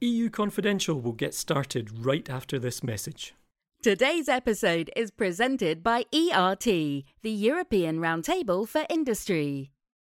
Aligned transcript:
EU 0.00 0.30
Confidential 0.30 1.00
will 1.00 1.12
get 1.12 1.34
started 1.34 2.04
right 2.04 2.30
after 2.30 2.56
this 2.56 2.84
message. 2.84 3.34
Today's 3.82 4.28
episode 4.28 4.92
is 4.94 5.10
presented 5.10 5.82
by 5.82 6.04
ERT, 6.14 6.64
the 6.64 7.04
European 7.24 7.98
Roundtable 7.98 8.68
for 8.68 8.86
Industry. 8.88 9.72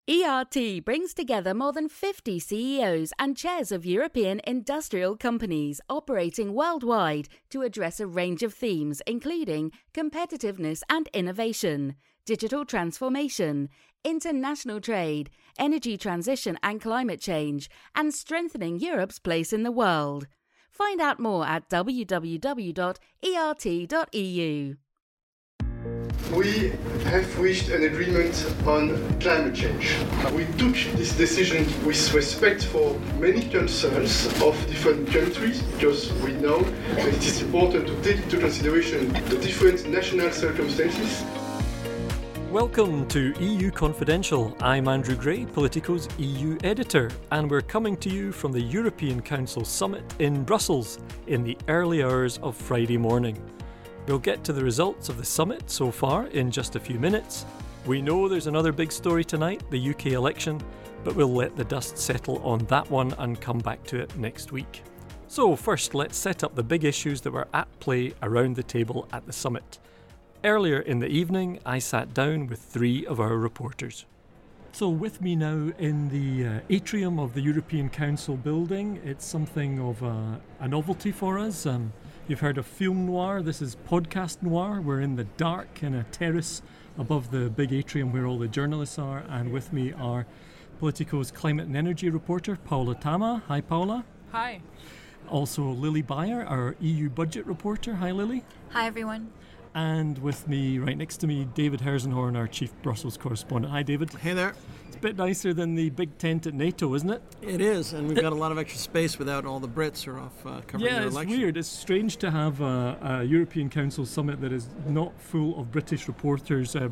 ERT 0.08 0.82
brings 0.86 1.12
together 1.12 1.52
more 1.52 1.72
than 1.72 1.90
50 1.90 2.38
CEOs 2.38 3.12
and 3.18 3.36
chairs 3.36 3.70
of 3.70 3.84
European 3.84 4.40
industrial 4.46 5.18
companies 5.18 5.82
operating 5.90 6.54
worldwide 6.54 7.28
to 7.50 7.60
address 7.60 8.00
a 8.00 8.06
range 8.06 8.42
of 8.42 8.54
themes, 8.54 9.02
including 9.06 9.70
competitiveness 9.92 10.82
and 10.88 11.10
innovation, 11.12 11.94
digital 12.24 12.64
transformation, 12.64 13.68
international 14.04 14.80
trade, 14.80 15.30
energy 15.58 15.96
transition 15.96 16.58
and 16.62 16.80
climate 16.80 17.20
change, 17.20 17.70
and 17.94 18.14
strengthening 18.14 18.78
Europe's 18.78 19.18
place 19.18 19.52
in 19.52 19.62
the 19.62 19.72
world. 19.72 20.26
Find 20.70 21.00
out 21.00 21.18
more 21.18 21.46
at 21.46 21.68
www.ert.eu. 21.70 22.34
We 26.32 26.72
have 27.04 27.38
reached 27.38 27.68
an 27.68 27.84
agreement 27.84 28.34
on 28.66 29.20
climate 29.20 29.54
change. 29.54 29.96
We 30.32 30.46
took 30.56 30.74
this 30.96 31.16
decision 31.16 31.64
with 31.86 32.12
respect 32.12 32.64
for 32.64 32.98
many 33.20 33.48
concerns 33.48 34.26
of 34.42 34.56
different 34.66 35.08
countries 35.12 35.62
because 35.62 36.12
we 36.24 36.32
know 36.32 36.60
that 36.62 37.08
it 37.08 37.24
is 37.24 37.42
important 37.42 37.86
to 37.86 38.02
take 38.02 38.22
into 38.24 38.38
consideration 38.38 39.12
the 39.28 39.38
different 39.38 39.86
national 39.88 40.32
circumstances. 40.32 41.22
Welcome 42.54 43.08
to 43.08 43.34
EU 43.40 43.72
Confidential. 43.72 44.56
I'm 44.60 44.86
Andrew 44.86 45.16
Gray, 45.16 45.44
Politico's 45.44 46.08
EU 46.18 46.56
editor, 46.62 47.10
and 47.32 47.50
we're 47.50 47.60
coming 47.60 47.96
to 47.96 48.08
you 48.08 48.30
from 48.30 48.52
the 48.52 48.60
European 48.60 49.20
Council 49.20 49.64
Summit 49.64 50.04
in 50.20 50.44
Brussels 50.44 51.00
in 51.26 51.42
the 51.42 51.58
early 51.66 52.04
hours 52.04 52.38
of 52.44 52.54
Friday 52.54 52.96
morning. 52.96 53.42
We'll 54.06 54.20
get 54.20 54.44
to 54.44 54.52
the 54.52 54.62
results 54.62 55.08
of 55.08 55.16
the 55.16 55.24
summit 55.24 55.68
so 55.68 55.90
far 55.90 56.28
in 56.28 56.48
just 56.48 56.76
a 56.76 56.80
few 56.80 57.00
minutes. 57.00 57.44
We 57.86 58.00
know 58.00 58.28
there's 58.28 58.46
another 58.46 58.70
big 58.70 58.92
story 58.92 59.24
tonight, 59.24 59.64
the 59.70 59.90
UK 59.90 60.12
election, 60.12 60.60
but 61.02 61.16
we'll 61.16 61.34
let 61.34 61.56
the 61.56 61.64
dust 61.64 61.98
settle 61.98 62.38
on 62.44 62.60
that 62.66 62.88
one 62.88 63.14
and 63.18 63.40
come 63.40 63.58
back 63.58 63.82
to 63.86 63.98
it 63.98 64.16
next 64.16 64.52
week. 64.52 64.84
So, 65.26 65.56
first, 65.56 65.92
let's 65.92 66.16
set 66.16 66.44
up 66.44 66.54
the 66.54 66.62
big 66.62 66.84
issues 66.84 67.20
that 67.22 67.32
were 67.32 67.48
at 67.52 67.66
play 67.80 68.14
around 68.22 68.54
the 68.54 68.62
table 68.62 69.08
at 69.12 69.26
the 69.26 69.32
summit. 69.32 69.80
Earlier 70.44 70.78
in 70.78 70.98
the 70.98 71.06
evening, 71.06 71.58
I 71.64 71.78
sat 71.78 72.12
down 72.12 72.48
with 72.48 72.60
three 72.60 73.06
of 73.06 73.18
our 73.18 73.38
reporters. 73.38 74.04
So, 74.72 74.90
with 74.90 75.22
me 75.22 75.34
now 75.36 75.72
in 75.78 76.10
the 76.10 76.46
uh, 76.46 76.60
atrium 76.68 77.18
of 77.18 77.32
the 77.32 77.40
European 77.40 77.88
Council 77.88 78.36
building, 78.36 79.00
it's 79.02 79.24
something 79.24 79.80
of 79.80 80.02
a, 80.02 80.42
a 80.60 80.68
novelty 80.68 81.12
for 81.12 81.38
us. 81.38 81.64
Um, 81.64 81.94
you've 82.28 82.40
heard 82.40 82.58
of 82.58 82.66
film 82.66 83.06
noir, 83.06 83.40
this 83.40 83.62
is 83.62 83.78
podcast 83.88 84.42
noir. 84.42 84.82
We're 84.82 85.00
in 85.00 85.16
the 85.16 85.24
dark 85.24 85.82
in 85.82 85.94
a 85.94 86.02
terrace 86.12 86.60
above 86.98 87.30
the 87.30 87.48
big 87.48 87.72
atrium 87.72 88.12
where 88.12 88.26
all 88.26 88.38
the 88.38 88.46
journalists 88.46 88.98
are, 88.98 89.24
and 89.30 89.50
with 89.50 89.72
me 89.72 89.94
are 89.94 90.26
Politico's 90.78 91.30
climate 91.30 91.68
and 91.68 91.76
energy 91.76 92.10
reporter, 92.10 92.56
Paola 92.56 92.96
Tamma. 92.96 93.40
Hi, 93.48 93.62
Paola. 93.62 94.04
Hi. 94.32 94.60
Also, 95.30 95.62
Lili 95.62 96.02
Bayer, 96.02 96.44
our 96.44 96.76
EU 96.80 97.08
budget 97.08 97.46
reporter. 97.46 97.94
Hi, 97.94 98.10
Lili. 98.10 98.44
Hi, 98.72 98.86
everyone. 98.86 99.32
And 99.74 100.16
with 100.18 100.46
me, 100.46 100.78
right 100.78 100.96
next 100.96 101.16
to 101.18 101.26
me, 101.26 101.48
David 101.52 101.80
Herszenhorn, 101.80 102.36
our 102.36 102.46
chief 102.46 102.70
Brussels 102.82 103.16
correspondent. 103.16 103.72
Hi, 103.72 103.82
David. 103.82 104.10
Hey 104.14 104.32
there. 104.32 104.54
It's 104.86 104.94
a 104.94 105.00
bit 105.00 105.16
nicer 105.16 105.52
than 105.52 105.74
the 105.74 105.90
big 105.90 106.16
tent 106.16 106.46
at 106.46 106.54
NATO, 106.54 106.94
isn't 106.94 107.10
it? 107.10 107.22
It 107.42 107.60
is, 107.60 107.92
and 107.92 108.06
we've 108.06 108.20
got 108.20 108.32
a 108.32 108.36
lot 108.36 108.52
of 108.52 108.58
extra 108.58 108.78
space 108.78 109.18
without 109.18 109.44
all 109.44 109.58
the 109.58 109.68
Brits 109.68 110.06
are 110.06 110.20
off 110.20 110.46
uh, 110.46 110.60
covering 110.68 110.92
yeah, 110.92 111.00
their 111.00 111.08
it's 111.08 111.28
weird. 111.28 111.56
It's 111.56 111.66
strange 111.66 112.18
to 112.18 112.30
have 112.30 112.60
a, 112.60 112.96
a 113.02 113.24
European 113.24 113.68
Council 113.68 114.06
summit 114.06 114.40
that 114.42 114.52
is 114.52 114.68
not 114.86 115.20
full 115.20 115.58
of 115.60 115.72
British 115.72 116.06
reporters 116.06 116.76
uh, 116.76 116.88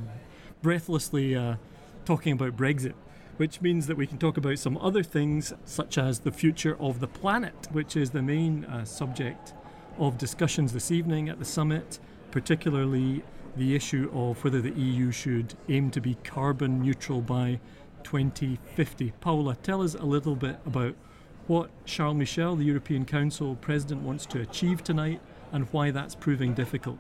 breathlessly 0.61 1.37
uh, 1.37 1.55
talking 2.05 2.33
about 2.33 2.57
Brexit. 2.57 2.95
Which 3.39 3.63
means 3.63 3.87
that 3.87 3.97
we 3.97 4.07
can 4.07 4.19
talk 4.19 4.37
about 4.37 4.59
some 4.59 4.77
other 4.77 5.03
things, 5.03 5.55
such 5.65 5.97
as 5.97 6.21
the 6.21 6.31
future 6.31 6.77
of 6.79 7.01
the 7.01 7.09
planet, 7.09 7.55
which 7.73 7.97
is 7.97 8.11
the 8.11 8.21
main 8.21 8.67
uh, 8.67 8.85
subject 8.85 9.55
of 9.99 10.19
discussions 10.19 10.73
this 10.73 10.91
evening 10.91 11.29
at 11.29 11.39
the 11.39 11.45
summit, 11.45 11.99
particularly 12.33 13.23
the 13.57 13.77
issue 13.77 14.11
of 14.13 14.43
whether 14.43 14.61
the 14.61 14.73
EU 14.73 15.13
should 15.13 15.55
aim 15.69 15.91
to 15.91 16.01
be 16.01 16.15
carbon 16.25 16.83
neutral 16.83 17.21
by 17.21 17.61
2050. 18.03 19.13
Paola, 19.21 19.55
tell 19.57 19.83
us 19.83 19.95
a 19.95 20.05
little 20.05 20.35
bit 20.35 20.59
about 20.67 20.95
what 21.47 21.71
Charles 21.85 22.17
Michel, 22.17 22.57
the 22.57 22.65
European 22.65 23.05
Council 23.05 23.55
President, 23.57 24.03
wants 24.03 24.27
to 24.27 24.41
achieve 24.41 24.83
tonight 24.83 25.21
and 25.53 25.69
why 25.71 25.91
that's 25.91 26.15
proving 26.15 26.55
difficult. 26.55 26.99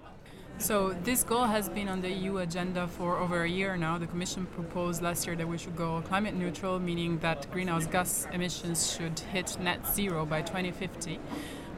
So, 0.58 0.94
this 1.02 1.24
goal 1.24 1.44
has 1.44 1.68
been 1.68 1.88
on 1.88 2.02
the 2.02 2.10
EU 2.10 2.38
agenda 2.38 2.86
for 2.86 3.16
over 3.16 3.42
a 3.42 3.48
year 3.48 3.76
now. 3.76 3.98
The 3.98 4.06
Commission 4.06 4.46
proposed 4.46 5.02
last 5.02 5.26
year 5.26 5.34
that 5.34 5.48
we 5.48 5.58
should 5.58 5.74
go 5.74 6.02
climate 6.02 6.34
neutral, 6.34 6.78
meaning 6.78 7.18
that 7.18 7.50
greenhouse 7.50 7.86
gas 7.86 8.28
emissions 8.32 8.92
should 8.92 9.18
hit 9.18 9.58
net 9.58 9.84
zero 9.92 10.26
by 10.26 10.42
2050. 10.42 11.18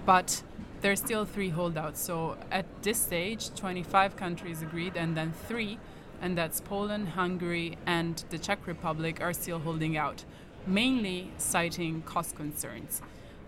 But 0.07 0.43
there 0.81 0.93
are 0.93 0.97
still 0.97 1.25
three 1.25 1.49
holdouts. 1.49 2.01
So, 2.01 2.37
at 2.51 2.67
this 2.83 2.99
stage, 2.99 3.55
25 3.55 4.17
countries 4.17 4.61
agreed, 4.61 4.97
and 4.97 5.17
then 5.17 5.33
three, 5.49 5.79
and 6.21 6.37
that's 6.37 6.61
Poland, 6.61 7.09
Hungary, 7.11 7.79
and 7.87 8.23
the 8.31 8.39
Czech 8.39 8.67
Republic, 8.67 9.21
are 9.21 9.33
still 9.33 9.59
holding 9.61 9.97
out, 9.97 10.25
mainly 10.67 11.33
citing 11.39 12.03
cost 12.03 12.37
concerns. 12.37 13.01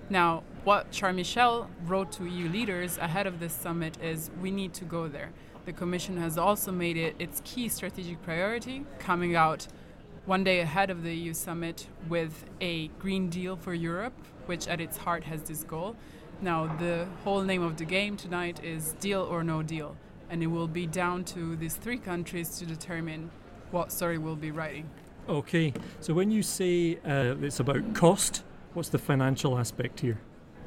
Now, 0.08 0.44
what 0.64 0.92
Charles 0.92 1.16
Michel 1.16 1.68
wrote 1.84 2.12
to 2.12 2.24
EU 2.24 2.48
leaders 2.48 2.96
ahead 2.96 3.26
of 3.26 3.40
this 3.40 3.52
summit 3.52 4.00
is 4.00 4.30
we 4.40 4.50
need 4.50 4.72
to 4.74 4.84
go 4.84 5.08
there. 5.08 5.32
The 5.64 5.72
Commission 5.72 6.16
has 6.18 6.38
also 6.38 6.70
made 6.70 6.96
it 6.96 7.16
its 7.18 7.42
key 7.44 7.68
strategic 7.68 8.22
priority, 8.22 8.86
coming 8.98 9.34
out 9.34 9.66
one 10.24 10.42
day 10.44 10.60
ahead 10.60 10.90
of 10.90 11.02
the 11.02 11.14
EU 11.14 11.34
summit 11.34 11.86
with 12.08 12.44
a 12.60 12.88
Green 12.98 13.28
Deal 13.28 13.56
for 13.56 13.74
Europe, 13.74 14.14
which 14.46 14.68
at 14.68 14.80
its 14.80 14.96
heart 14.96 15.24
has 15.24 15.42
this 15.42 15.64
goal. 15.64 15.96
Now, 16.40 16.66
the 16.76 17.06
whole 17.24 17.40
name 17.40 17.62
of 17.62 17.78
the 17.78 17.86
game 17.86 18.16
tonight 18.16 18.62
is 18.62 18.92
deal 19.00 19.22
or 19.22 19.42
no 19.42 19.62
deal, 19.62 19.96
and 20.28 20.42
it 20.42 20.48
will 20.48 20.68
be 20.68 20.86
down 20.86 21.24
to 21.24 21.56
these 21.56 21.74
three 21.76 21.96
countries 21.96 22.58
to 22.58 22.66
determine 22.66 23.30
what 23.70 23.90
story 23.90 24.18
we'll 24.18 24.36
be 24.36 24.50
writing. 24.50 24.90
Okay, 25.28 25.72
so 26.00 26.12
when 26.12 26.30
you 26.30 26.42
say 26.42 26.96
uh, 27.06 27.36
it's 27.40 27.58
about 27.58 27.94
cost, 27.94 28.44
what's 28.74 28.90
the 28.90 28.98
financial 28.98 29.58
aspect 29.58 30.00
here? 30.00 30.18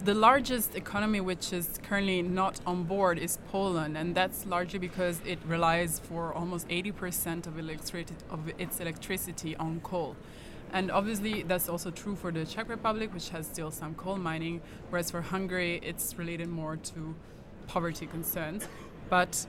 The 0.04 0.16
largest 0.16 0.76
economy 0.76 1.22
which 1.22 1.54
is 1.54 1.80
currently 1.84 2.24
not 2.24 2.60
on 2.66 2.86
board 2.86 3.20
is 3.20 3.38
Poland, 3.52 3.96
and 3.96 4.16
that's 4.16 4.48
largely 4.48 4.80
because 4.80 5.22
it 5.24 5.38
relies 5.46 6.00
for 6.00 6.34
almost 6.34 6.68
80% 6.70 7.46
of, 7.46 7.60
of 8.32 8.52
its 8.58 8.80
electricity 8.80 9.56
on 9.58 9.82
coal. 9.82 10.16
And 10.72 10.92
obviously, 10.92 11.44
that's 11.44 11.68
also 11.68 11.90
true 11.90 12.16
for 12.16 12.32
the 12.32 12.46
Czech 12.46 12.70
Republic, 12.70 13.14
which 13.14 13.30
has 13.30 13.48
still 13.48 13.72
some 13.72 13.96
coal 13.96 14.18
mining, 14.18 14.62
whereas 14.90 15.10
for 15.10 15.22
Hungary, 15.22 15.80
it's 15.84 16.18
related 16.18 16.48
more 16.48 16.78
to 16.78 17.16
poverty 17.68 18.06
concerns. 18.06 18.68
But 19.10 19.48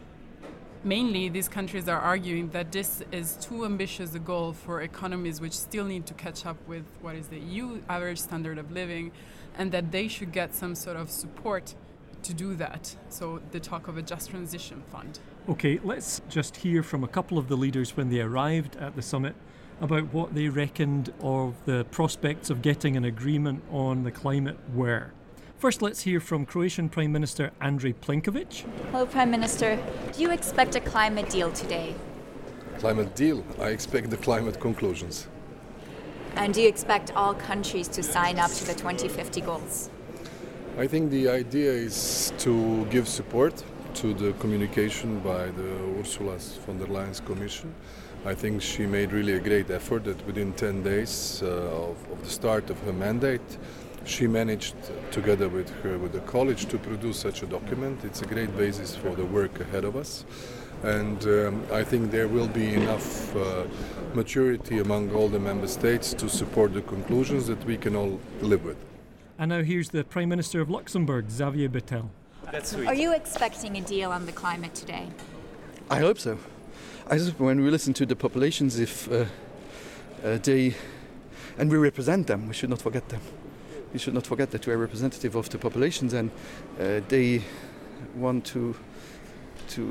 mainly, 0.83 1.29
these 1.29 1.49
countries 1.49 1.89
are 1.89 2.01
arguing 2.01 2.49
that 2.51 2.73
this 2.73 3.03
is 3.13 3.37
too 3.37 3.67
ambitious 3.67 4.15
a 4.15 4.19
goal 4.19 4.53
for 4.55 4.81
economies 4.81 5.41
which 5.41 5.53
still 5.53 5.85
need 5.85 6.07
to 6.07 6.15
catch 6.15 6.47
up 6.47 6.57
with 6.67 6.85
what 7.03 7.17
is 7.17 7.29
the 7.29 7.39
EU 7.39 7.81
average 7.89 8.19
standard 8.19 8.57
of 8.57 8.73
living, 8.73 9.13
and 9.59 9.73
that 9.73 9.93
they 9.93 10.09
should 10.09 10.33
get 10.33 10.55
some 10.55 10.75
sort 10.75 10.97
of 10.97 11.11
support 11.11 11.75
to 12.23 12.33
do 12.33 12.55
that. 12.55 12.97
So, 13.11 13.41
the 13.51 13.61
talk 13.61 13.89
of 13.89 13.99
a 13.99 14.03
just 14.03 14.31
transition 14.31 14.83
fund. 14.91 15.19
Okay, 15.49 15.81
let's 15.83 16.21
just 16.29 16.57
hear 16.57 16.83
from 16.83 17.03
a 17.03 17.09
couple 17.09 17.39
of 17.39 17.49
the 17.49 17.57
leaders 17.57 17.97
when 17.97 18.09
they 18.11 18.21
arrived 18.21 18.77
at 18.77 18.95
the 18.95 19.03
summit 19.03 19.35
about 19.81 20.13
what 20.13 20.35
they 20.35 20.49
reckoned 20.49 21.13
of 21.21 21.55
the 21.65 21.85
prospects 21.91 22.51
of 22.51 22.63
getting 22.63 22.97
an 22.97 23.05
agreement 23.05 23.63
on 23.71 24.05
the 24.05 24.11
climate 24.11 24.59
were. 24.75 25.13
First, 25.59 25.83
let's 25.83 26.03
hear 26.03 26.21
from 26.21 26.47
Croatian 26.47 26.89
Prime 26.89 27.13
Minister 27.13 27.51
Andrej 27.61 27.95
Plenković. 27.97 28.65
Hello, 28.93 29.07
Prime 29.07 29.31
Minister. 29.31 29.79
Do 30.13 30.23
you 30.23 30.31
expect 30.31 30.75
a 30.75 30.81
climate 30.81 31.29
deal 31.29 31.53
today? 31.53 31.95
Climate 32.79 33.15
deal? 33.15 33.45
I 33.61 33.69
expect 33.69 34.11
the 34.11 34.17
climate 34.17 34.59
conclusions. 34.61 35.29
And 36.37 36.55
do 36.55 36.63
you 36.63 36.69
expect 36.69 37.13
all 37.15 37.35
countries 37.35 37.89
to 37.89 38.03
sign 38.03 38.39
up 38.39 38.51
to 38.53 38.65
the 38.65 38.73
2050 38.73 39.41
goals? 39.43 39.91
I 40.79 40.87
think 40.87 41.11
the 41.11 41.29
idea 41.29 41.73
is 41.73 42.33
to 42.39 42.87
give 42.87 43.09
support 43.09 43.63
to 43.95 44.15
the 44.15 44.33
communication 44.35 45.19
by 45.21 45.51
the 45.51 45.99
Ursula 45.99 46.39
von 46.65 46.79
der 46.79 46.87
Leyen's 46.87 47.21
Commission. 47.21 47.75
I 48.27 48.35
think 48.35 48.61
she 48.61 48.85
made 48.85 49.13
really 49.13 49.33
a 49.33 49.41
great 49.41 49.71
effort 49.71 50.05
that 50.05 50.27
within 50.27 50.53
10 50.53 50.83
days 50.83 51.43
uh, 51.43 51.47
of, 51.47 51.97
of, 52.13 52.23
the 52.23 52.29
start 52.29 52.69
of 52.69 52.79
her 52.81 52.93
mandate, 52.93 53.57
she 54.05 54.27
managed, 54.27 54.75
together 55.11 55.49
with 55.49 55.71
her 55.83 55.97
with 55.97 56.13
the 56.13 56.21
college, 56.21 56.67
to 56.67 56.77
produce 56.77 57.19
such 57.19 57.43
a 57.43 57.47
document. 57.47 58.05
It's 58.05 58.21
a 58.21 58.27
great 58.27 58.55
basis 58.59 58.95
for 58.95 59.15
the 59.15 59.25
work 59.25 59.59
ahead 59.61 59.85
of 59.85 59.97
us, 59.97 60.27
and 60.83 61.25
um, 61.25 61.65
I 61.73 61.83
think 61.83 62.11
there 62.11 62.29
will 62.29 62.49
be 62.49 62.75
enough 62.75 63.35
uh, 63.35 63.65
maturity 64.13 64.81
among 64.81 65.15
all 65.15 65.29
the 65.29 65.41
member 65.41 65.67
states 65.67 66.13
to 66.15 66.29
support 66.29 66.75
the 66.75 66.83
conclusions 66.83 67.47
that 67.47 67.65
we 67.65 67.79
can 67.79 67.97
all 67.97 68.21
live 68.43 68.65
with. 68.65 68.77
And 69.39 69.49
now 69.49 69.63
here's 69.63 69.89
the 69.89 70.05
Prime 70.05 70.29
Minister 70.29 70.61
of 70.61 70.69
Luxembourg, 70.69 71.31
Xavier 71.31 71.71
Bettel. 71.71 72.11
That's 72.53 72.73
sweet. 72.73 72.87
Are 72.87 72.95
you 72.95 73.15
expecting 73.15 73.79
a 73.79 73.81
deal 73.81 74.11
on 74.13 74.27
the 74.27 74.33
climate 74.33 74.75
today? 74.75 75.09
I 75.89 76.01
hope 76.01 76.19
so. 76.19 76.39
Just, 77.13 77.41
when 77.41 77.61
we 77.61 77.71
listen 77.71 77.93
to 77.95 78.07
the 78.07 78.15
populations, 78.15 78.79
if 78.79 79.11
uh, 79.11 79.25
uh, 80.25 80.39
they, 80.45 80.77
and 81.59 81.69
we 81.69 81.77
represent 81.77 82.29
them, 82.29 82.47
we 82.47 82.55
should 82.55 82.71
not 82.71 82.81
forget 82.81 83.09
them. 83.09 83.21
We 83.93 83.99
should 83.99 84.15
not 84.15 84.27
forget 84.29 84.53
that 84.53 84.65
we 84.65 84.73
are 84.73 84.79
representative 84.79 85.35
of 85.35 85.49
the 85.49 85.59
populations, 85.59 86.13
and 86.13 86.31
uh, 86.79 87.01
they 87.09 87.43
want 88.15 88.45
to, 88.47 88.77
to 89.71 89.83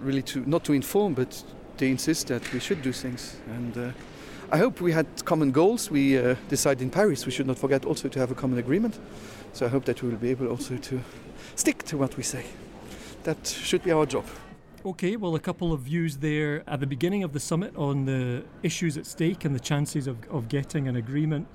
really 0.00 0.20
to 0.22 0.40
not 0.46 0.62
to 0.64 0.74
inform, 0.74 1.14
but 1.14 1.42
they 1.78 1.90
insist 1.90 2.26
that 2.26 2.52
we 2.52 2.60
should 2.60 2.82
do 2.82 2.92
things. 2.92 3.36
And 3.46 3.78
uh, 3.78 3.90
I 4.50 4.58
hope 4.58 4.82
we 4.82 4.92
had 4.92 5.06
common 5.24 5.52
goals. 5.52 5.90
We 5.90 6.18
uh, 6.18 6.36
decided 6.50 6.82
in 6.82 6.90
Paris 6.90 7.24
we 7.24 7.32
should 7.32 7.46
not 7.46 7.58
forget 7.58 7.86
also 7.86 8.08
to 8.08 8.18
have 8.18 8.30
a 8.30 8.34
common 8.34 8.58
agreement. 8.58 8.98
So 9.54 9.64
I 9.64 9.70
hope 9.70 9.86
that 9.86 10.02
we 10.02 10.10
will 10.10 10.18
be 10.18 10.30
able 10.30 10.48
also 10.48 10.76
to 10.76 11.00
stick 11.54 11.84
to 11.84 11.96
what 11.96 12.18
we 12.18 12.22
say. 12.22 12.44
That 13.22 13.46
should 13.46 13.82
be 13.82 13.92
our 13.92 14.04
job. 14.04 14.26
Okay, 14.84 15.14
well, 15.14 15.36
a 15.36 15.40
couple 15.40 15.72
of 15.72 15.82
views 15.82 16.16
there 16.16 16.64
at 16.66 16.80
the 16.80 16.88
beginning 16.88 17.22
of 17.22 17.32
the 17.32 17.38
summit 17.38 17.76
on 17.76 18.04
the 18.04 18.42
issues 18.64 18.96
at 18.96 19.06
stake 19.06 19.44
and 19.44 19.54
the 19.54 19.60
chances 19.60 20.08
of, 20.08 20.18
of 20.28 20.48
getting 20.48 20.88
an 20.88 20.96
agreement. 20.96 21.46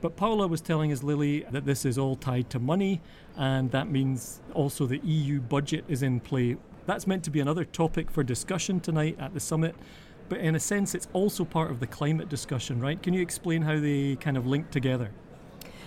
But 0.00 0.16
Paola 0.16 0.48
was 0.48 0.60
telling 0.60 0.90
us, 0.90 1.04
Lili, 1.04 1.46
that 1.52 1.64
this 1.64 1.84
is 1.84 1.96
all 1.96 2.16
tied 2.16 2.50
to 2.50 2.58
money, 2.58 3.00
and 3.36 3.70
that 3.70 3.88
means 3.88 4.40
also 4.52 4.86
the 4.86 4.98
EU 4.98 5.40
budget 5.40 5.84
is 5.86 6.02
in 6.02 6.18
play. 6.18 6.56
That's 6.86 7.06
meant 7.06 7.22
to 7.22 7.30
be 7.30 7.38
another 7.38 7.64
topic 7.64 8.10
for 8.10 8.24
discussion 8.24 8.80
tonight 8.80 9.16
at 9.20 9.32
the 9.32 9.40
summit 9.40 9.76
but 10.32 10.40
in 10.40 10.54
a 10.54 10.60
sense, 10.60 10.94
it's 10.94 11.08
also 11.12 11.44
part 11.44 11.70
of 11.70 11.78
the 11.78 11.86
climate 11.86 12.30
discussion, 12.30 12.80
right? 12.80 13.02
Can 13.02 13.12
you 13.12 13.20
explain 13.20 13.60
how 13.60 13.78
they 13.78 14.16
kind 14.16 14.38
of 14.38 14.46
link 14.46 14.70
together? 14.70 15.10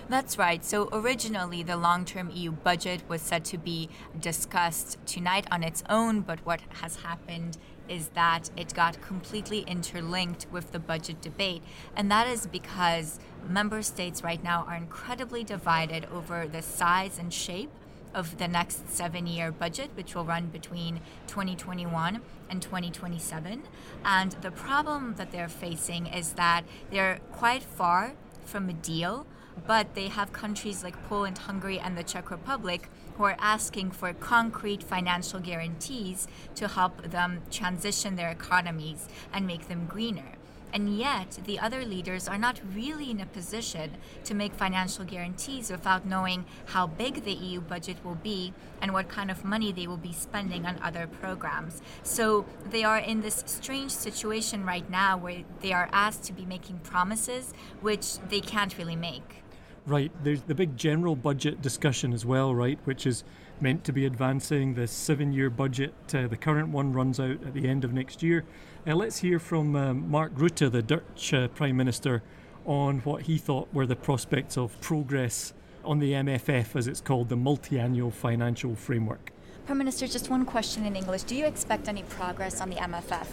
That's 0.07 0.37
right. 0.37 0.63
So 0.63 0.87
originally, 0.93 1.63
the 1.63 1.77
long 1.77 2.05
term 2.05 2.29
EU 2.29 2.51
budget 2.51 3.01
was 3.07 3.21
said 3.23 3.43
to 3.45 3.57
be 3.57 3.89
discussed 4.19 4.99
tonight 5.07 5.47
on 5.51 5.63
its 5.63 5.83
own, 5.89 6.21
but 6.21 6.45
what 6.45 6.61
has 6.81 6.97
happened 6.97 7.57
is 7.89 8.09
that 8.09 8.51
it 8.55 8.73
got 8.73 9.01
completely 9.01 9.61
interlinked 9.61 10.45
with 10.51 10.71
the 10.71 10.79
budget 10.79 11.21
debate. 11.21 11.63
And 11.95 12.11
that 12.11 12.27
is 12.27 12.45
because 12.45 13.19
member 13.47 13.81
states 13.81 14.23
right 14.23 14.43
now 14.43 14.65
are 14.67 14.75
incredibly 14.75 15.43
divided 15.43 16.05
over 16.13 16.47
the 16.47 16.61
size 16.61 17.17
and 17.17 17.33
shape 17.33 17.71
of 18.13 18.37
the 18.37 18.47
next 18.47 18.89
seven 18.89 19.25
year 19.27 19.51
budget, 19.51 19.89
which 19.95 20.15
will 20.15 20.23
run 20.23 20.47
between 20.47 21.01
2021 21.27 22.21
and 22.49 22.61
2027. 22.61 23.63
And 24.05 24.31
the 24.41 24.51
problem 24.51 25.15
that 25.17 25.31
they're 25.31 25.49
facing 25.49 26.07
is 26.07 26.33
that 26.33 26.63
they're 26.91 27.19
quite 27.31 27.63
far 27.63 28.13
from 28.45 28.69
a 28.69 28.73
deal, 28.73 29.25
but 29.67 29.95
they 29.95 30.07
have 30.07 30.33
countries 30.33 30.83
like 30.83 31.07
Poland, 31.07 31.39
Hungary, 31.39 31.79
and 31.79 31.97
the 31.97 32.03
Czech 32.03 32.29
Republic 32.31 32.89
who 33.17 33.23
are 33.23 33.37
asking 33.39 33.91
for 33.91 34.13
concrete 34.13 34.83
financial 34.83 35.39
guarantees 35.39 36.27
to 36.55 36.67
help 36.67 37.01
them 37.03 37.41
transition 37.49 38.15
their 38.15 38.29
economies 38.29 39.07
and 39.33 39.47
make 39.47 39.67
them 39.67 39.85
greener. 39.85 40.33
And 40.75 40.97
yet, 40.97 41.39
the 41.45 41.57
other 41.57 41.85
leaders 41.85 42.27
are 42.27 42.37
not 42.37 42.59
really 42.75 43.09
in 43.09 43.21
a 43.21 43.25
position 43.25 43.91
to 44.25 44.33
make 44.33 44.53
financial 44.53 45.05
guarantees 45.05 45.71
without 45.71 46.05
knowing 46.05 46.43
how 46.65 46.85
big 46.85 47.23
the 47.23 47.31
EU 47.31 47.61
budget 47.61 47.95
will 48.03 48.15
be 48.15 48.53
and 48.81 48.91
what 48.91 49.07
kind 49.07 49.31
of 49.31 49.45
money 49.45 49.71
they 49.71 49.87
will 49.87 49.95
be 49.95 50.11
spending 50.11 50.65
on 50.65 50.77
other 50.83 51.07
programs. 51.07 51.81
So 52.03 52.45
they 52.69 52.83
are 52.83 52.97
in 52.97 53.21
this 53.21 53.41
strange 53.45 53.91
situation 53.91 54.65
right 54.65 54.89
now 54.89 55.17
where 55.17 55.43
they 55.61 55.71
are 55.71 55.87
asked 55.93 56.25
to 56.25 56.33
be 56.33 56.45
making 56.45 56.79
promises 56.79 57.53
which 57.79 58.19
they 58.27 58.41
can't 58.41 58.77
really 58.77 58.97
make. 58.97 59.44
Right. 59.87 60.11
There's 60.23 60.41
the 60.41 60.55
big 60.55 60.75
general 60.75 61.15
budget 61.15 61.61
discussion 61.61 62.11
as 62.11 62.25
well, 62.25 62.55
right, 62.55 62.79
which 62.85 63.05
is 63.05 63.23
meant 63.61 63.83
to 63.83 63.93
be 63.93 64.05
advancing 64.05 64.73
the 64.73 64.87
seven 64.87 65.31
year 65.31 65.49
budget. 65.49 65.93
Uh, 66.13 66.27
the 66.27 66.37
current 66.37 66.69
one 66.69 66.91
runs 66.91 67.19
out 67.19 67.43
at 67.45 67.53
the 67.53 67.67
end 67.67 67.83
of 67.83 67.93
next 67.93 68.23
year. 68.23 68.45
Uh, 68.87 68.95
let's 68.95 69.19
hear 69.19 69.39
from 69.39 69.75
um, 69.75 70.09
Mark 70.09 70.33
Rutte, 70.35 70.71
the 70.71 70.81
Dutch 70.81 71.33
uh, 71.33 71.47
Prime 71.49 71.77
Minister, 71.77 72.23
on 72.65 72.99
what 72.99 73.23
he 73.23 73.37
thought 73.37 73.71
were 73.73 73.85
the 73.85 73.95
prospects 73.95 74.57
of 74.57 74.79
progress 74.81 75.53
on 75.83 75.99
the 75.99 76.13
MFF, 76.13 76.75
as 76.75 76.87
it's 76.87 77.01
called, 77.01 77.29
the 77.29 77.35
Multi-Annual 77.35 78.09
Financial 78.09 78.75
Framework. 78.75 79.31
Prime 79.67 79.77
Minister, 79.77 80.07
just 80.07 80.29
one 80.29 80.45
question 80.45 80.85
in 80.85 80.95
English. 80.95 81.23
Do 81.23 81.35
you 81.35 81.45
expect 81.45 81.87
any 81.87 82.03
progress 82.03 82.59
on 82.59 82.69
the 82.69 82.75
MFF? 82.77 83.27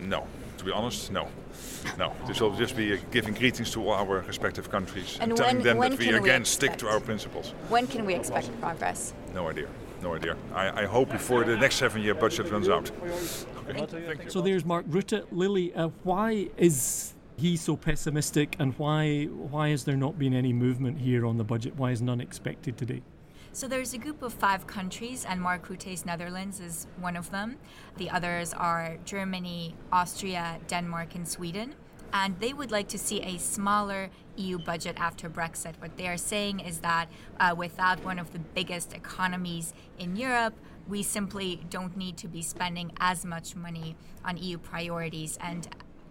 No. 0.00 0.26
To 0.58 0.64
be 0.64 0.72
honest, 0.72 1.12
no. 1.12 1.28
No. 1.98 2.12
This 2.26 2.40
will 2.40 2.54
just 2.56 2.76
be 2.76 2.98
giving 3.10 3.34
greetings 3.34 3.70
to 3.72 3.80
all 3.80 3.94
our 3.94 4.20
respective 4.26 4.70
countries 4.70 5.16
and, 5.20 5.30
and 5.30 5.38
telling 5.38 5.62
them 5.62 5.78
that 5.78 5.98
we 5.98 6.08
again 6.08 6.40
we 6.40 6.46
stick 6.46 6.76
to 6.78 6.88
our 6.88 7.00
principles. 7.00 7.54
When 7.68 7.86
can 7.86 8.04
we 8.04 8.14
expect 8.14 8.50
progress? 8.60 9.14
No 9.34 9.48
idea. 9.48 9.68
No 10.02 10.14
idea. 10.14 10.36
I, 10.54 10.82
I 10.82 10.84
hope 10.86 11.10
before 11.10 11.44
the 11.44 11.56
next 11.56 11.76
seven 11.76 12.02
year 12.02 12.14
budget 12.14 12.50
runs 12.50 12.68
out. 12.68 12.90
So 14.28 14.40
there's 14.40 14.64
Mark 14.64 14.86
Rutte. 14.86 15.26
Lili, 15.30 15.74
uh, 15.74 15.88
why 16.02 16.48
is 16.56 17.14
he 17.36 17.56
so 17.56 17.76
pessimistic, 17.76 18.56
and 18.58 18.76
why 18.78 19.24
why 19.26 19.68
has 19.68 19.84
there 19.84 19.96
not 19.96 20.18
been 20.18 20.34
any 20.34 20.52
movement 20.52 20.98
here 20.98 21.24
on 21.24 21.36
the 21.36 21.44
budget? 21.44 21.76
Why 21.76 21.92
is 21.92 22.02
none 22.02 22.20
expected 22.20 22.76
today? 22.76 23.02
So 23.52 23.66
there's 23.66 23.94
a 23.94 23.98
group 23.98 24.22
of 24.22 24.32
five 24.32 24.66
countries, 24.66 25.24
and 25.24 25.40
Mark 25.40 25.68
Rutte's 25.68 26.04
Netherlands 26.04 26.60
is 26.60 26.86
one 27.00 27.16
of 27.16 27.30
them. 27.30 27.56
The 27.96 28.10
others 28.10 28.52
are 28.54 28.98
Germany, 29.04 29.74
Austria, 29.92 30.58
Denmark, 30.68 31.14
and 31.14 31.26
Sweden. 31.26 31.74
And 32.12 32.38
they 32.40 32.52
would 32.52 32.70
like 32.70 32.88
to 32.88 32.98
see 32.98 33.20
a 33.20 33.38
smaller 33.38 34.10
EU 34.36 34.58
budget 34.58 34.96
after 34.98 35.28
Brexit. 35.28 35.74
What 35.80 35.96
they 35.96 36.08
are 36.08 36.16
saying 36.16 36.60
is 36.60 36.80
that 36.80 37.08
uh, 37.38 37.54
without 37.56 38.02
one 38.04 38.18
of 38.18 38.32
the 38.32 38.38
biggest 38.38 38.94
economies 38.94 39.74
in 39.98 40.16
Europe, 40.16 40.54
we 40.86 41.02
simply 41.02 41.60
don't 41.68 41.96
need 41.96 42.16
to 42.18 42.28
be 42.28 42.40
spending 42.40 42.92
as 42.98 43.24
much 43.24 43.54
money 43.54 43.94
on 44.24 44.38
EU 44.38 44.56
priorities. 44.56 45.36
And 45.40 45.68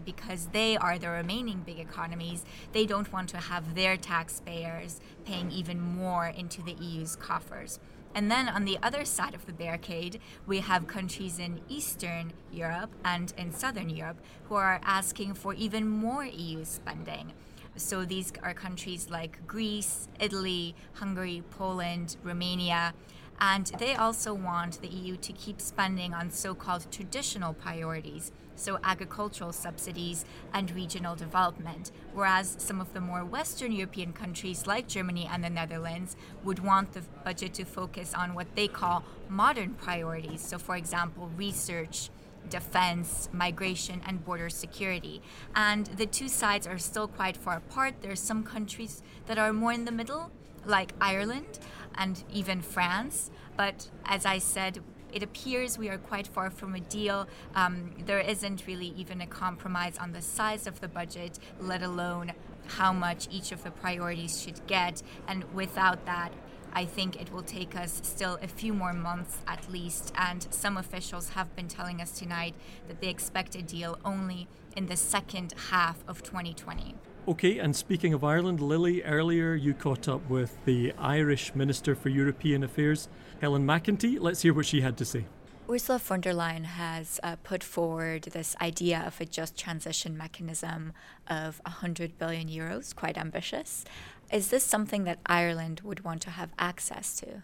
because 0.07 0.48
they 0.54 0.77
are 0.77 0.98
the 0.98 1.09
remaining 1.09 1.63
big 1.65 1.80
economies, 1.80 2.45
they 2.71 2.86
don't 2.86 3.12
want 3.12 3.27
to 3.27 3.38
have 3.38 3.75
their 3.75 3.98
taxpayers 3.98 5.01
paying 5.25 5.51
even 5.51 5.81
more 5.81 6.27
into 6.27 6.63
the 6.63 6.77
EU's 6.80 7.18
coffers. 7.18 7.77
And 8.15 8.31
then 8.31 8.48
on 8.48 8.63
the 8.63 8.80
other 8.81 9.04
side 9.04 9.36
of 9.36 9.45
the 9.45 9.51
barricade, 9.51 10.21
we 10.45 10.62
have 10.62 10.88
countries 10.88 11.39
in 11.39 11.59
Eastern 11.68 12.31
Europe 12.54 12.95
and 13.04 13.33
in 13.38 13.51
Southern 13.51 13.89
Europe 13.89 14.21
who 14.45 14.56
are 14.56 14.80
asking 14.81 15.33
for 15.33 15.54
even 15.54 15.89
more 15.89 16.24
EU 16.24 16.63
spending. 16.63 17.33
So 17.75 18.06
these 18.06 18.31
are 18.42 18.54
countries 18.54 19.09
like 19.09 19.45
Greece, 19.45 20.07
Italy, 20.21 20.74
Hungary, 20.94 21.44
Poland, 21.51 22.15
Romania. 22.24 22.94
And 23.39 23.67
they 23.77 23.93
also 23.95 24.33
want 24.33 24.81
the 24.81 24.87
EU 24.87 25.15
to 25.17 25.33
keep 25.33 25.61
spending 25.61 26.13
on 26.13 26.31
so 26.31 26.56
called 26.56 26.91
traditional 26.91 27.53
priorities, 27.53 28.31
so 28.56 28.79
agricultural 28.83 29.53
subsidies 29.53 30.25
and 30.53 30.71
regional 30.71 31.15
development, 31.15 31.91
whereas 32.13 32.56
some 32.57 32.81
of 32.81 32.94
the 32.94 32.99
more 32.99 33.23
Western 33.23 33.71
European 33.71 34.11
countries 34.11 34.65
like 34.65 34.87
Germany 34.87 35.29
and 35.31 35.44
the 35.44 35.49
Netherlands 35.49 36.15
would 36.44 36.59
want 36.59 36.94
the 36.94 37.03
budget 37.23 37.53
to 37.56 37.65
focus 37.65 38.13
on 38.15 38.33
what 38.33 38.56
they 38.56 38.67
call 38.67 39.03
modern 39.29 39.75
priorities. 39.75 40.41
So, 40.41 40.57
for 40.57 40.75
example, 40.75 41.29
research, 41.37 42.09
defense, 42.49 43.29
migration, 43.31 44.01
and 44.06 44.23
border 44.25 44.49
security. 44.49 45.21
And 45.56 45.85
the 45.85 46.06
two 46.06 46.29
sides 46.29 46.65
are 46.65 46.77
still 46.77 47.07
quite 47.07 47.37
far 47.37 47.57
apart. 47.57 48.01
There 48.01 48.11
are 48.11 48.15
some 48.15 48.44
countries 48.44 49.03
that 49.27 49.37
are 49.37 49.53
more 49.53 49.73
in 49.73 49.85
the 49.85 49.91
middle, 49.91 50.31
like 50.68 50.94
Ireland 51.02 51.59
and 51.95 52.24
even 52.31 52.62
France. 52.62 53.31
But 53.56 53.90
as 54.06 54.26
I 54.26 54.38
said, 54.38 54.80
it 55.12 55.24
appears 55.24 55.78
we 55.78 55.90
are 55.90 55.97
quite 55.97 56.28
far 56.28 56.50
from 56.50 56.76
a 56.76 56.80
deal. 56.80 57.28
Um, 57.56 57.92
there 58.06 58.19
isn't 58.19 58.68
really 58.68 58.94
even 58.97 59.21
a 59.21 59.28
compromise 59.28 59.97
on 59.97 60.12
the 60.12 60.21
size 60.21 60.68
of 60.68 60.81
the 60.81 60.88
budget, 60.88 61.40
let 61.59 61.81
alone 61.81 62.33
how 62.68 62.92
much 62.92 63.28
each 63.31 63.52
of 63.52 63.64
the 63.64 63.71
priorities 63.71 64.42
should 64.42 64.66
get. 64.68 65.02
And 65.28 65.45
without 65.54 66.06
that, 66.06 66.33
I 66.74 66.86
think 66.86 67.19
it 67.19 67.31
will 67.31 67.42
take 67.42 67.76
us 67.76 68.02
still 68.04 68.38
a 68.42 68.47
few 68.47 68.74
more 68.74 68.94
months 68.94 69.40
at 69.47 69.71
least. 69.71 70.14
And 70.16 70.45
some 70.52 70.78
officials 70.78 71.30
have 71.30 71.56
been 71.56 71.68
telling 71.68 72.02
us 72.02 72.12
tonight 72.12 72.56
that 72.88 73.02
they 73.02 73.07
expect 73.07 73.56
a 73.56 73.62
deal 73.62 73.97
only 74.04 74.47
in 74.76 74.88
the 74.88 74.97
second 74.97 75.54
half 75.69 76.04
of 76.07 76.21
2020. 76.21 76.95
Okay, 77.27 77.59
and 77.59 77.75
speaking 77.75 78.13
of 78.13 78.23
Ireland, 78.23 78.61
Lili, 78.61 79.03
earlier 79.03 79.53
you 79.53 79.73
caught 79.73 80.07
up 80.07 80.29
with 80.29 80.63
the 80.63 80.93
Irish 80.97 81.53
Minister 81.53 81.93
for 81.93 82.07
European 82.07 82.63
Affairs, 82.63 83.09
Helen 83.41 83.67
McEntee. 83.67 84.17
Let's 84.21 84.43
hear 84.43 84.53
what 84.53 84.65
she 84.65 84.79
had 84.79 84.95
to 84.95 85.03
say. 85.03 85.25
Ursula 85.69 85.99
von 85.99 86.21
der 86.21 86.31
Leyen 86.31 86.63
has 86.63 87.19
uh, 87.23 87.35
put 87.43 87.65
forward 87.65 88.23
this 88.31 88.55
idea 88.61 89.03
of 89.05 89.19
a 89.19 89.25
just 89.25 89.57
transition 89.57 90.17
mechanism 90.17 90.93
of 91.27 91.59
100 91.65 92.17
billion 92.17 92.47
euros, 92.47 92.95
quite 92.95 93.17
ambitious. 93.17 93.83
Is 94.31 94.47
this 94.47 94.63
something 94.63 95.03
that 95.03 95.19
Ireland 95.25 95.81
would 95.83 96.05
want 96.05 96.21
to 96.21 96.29
have 96.29 96.51
access 96.57 97.13
to? 97.17 97.43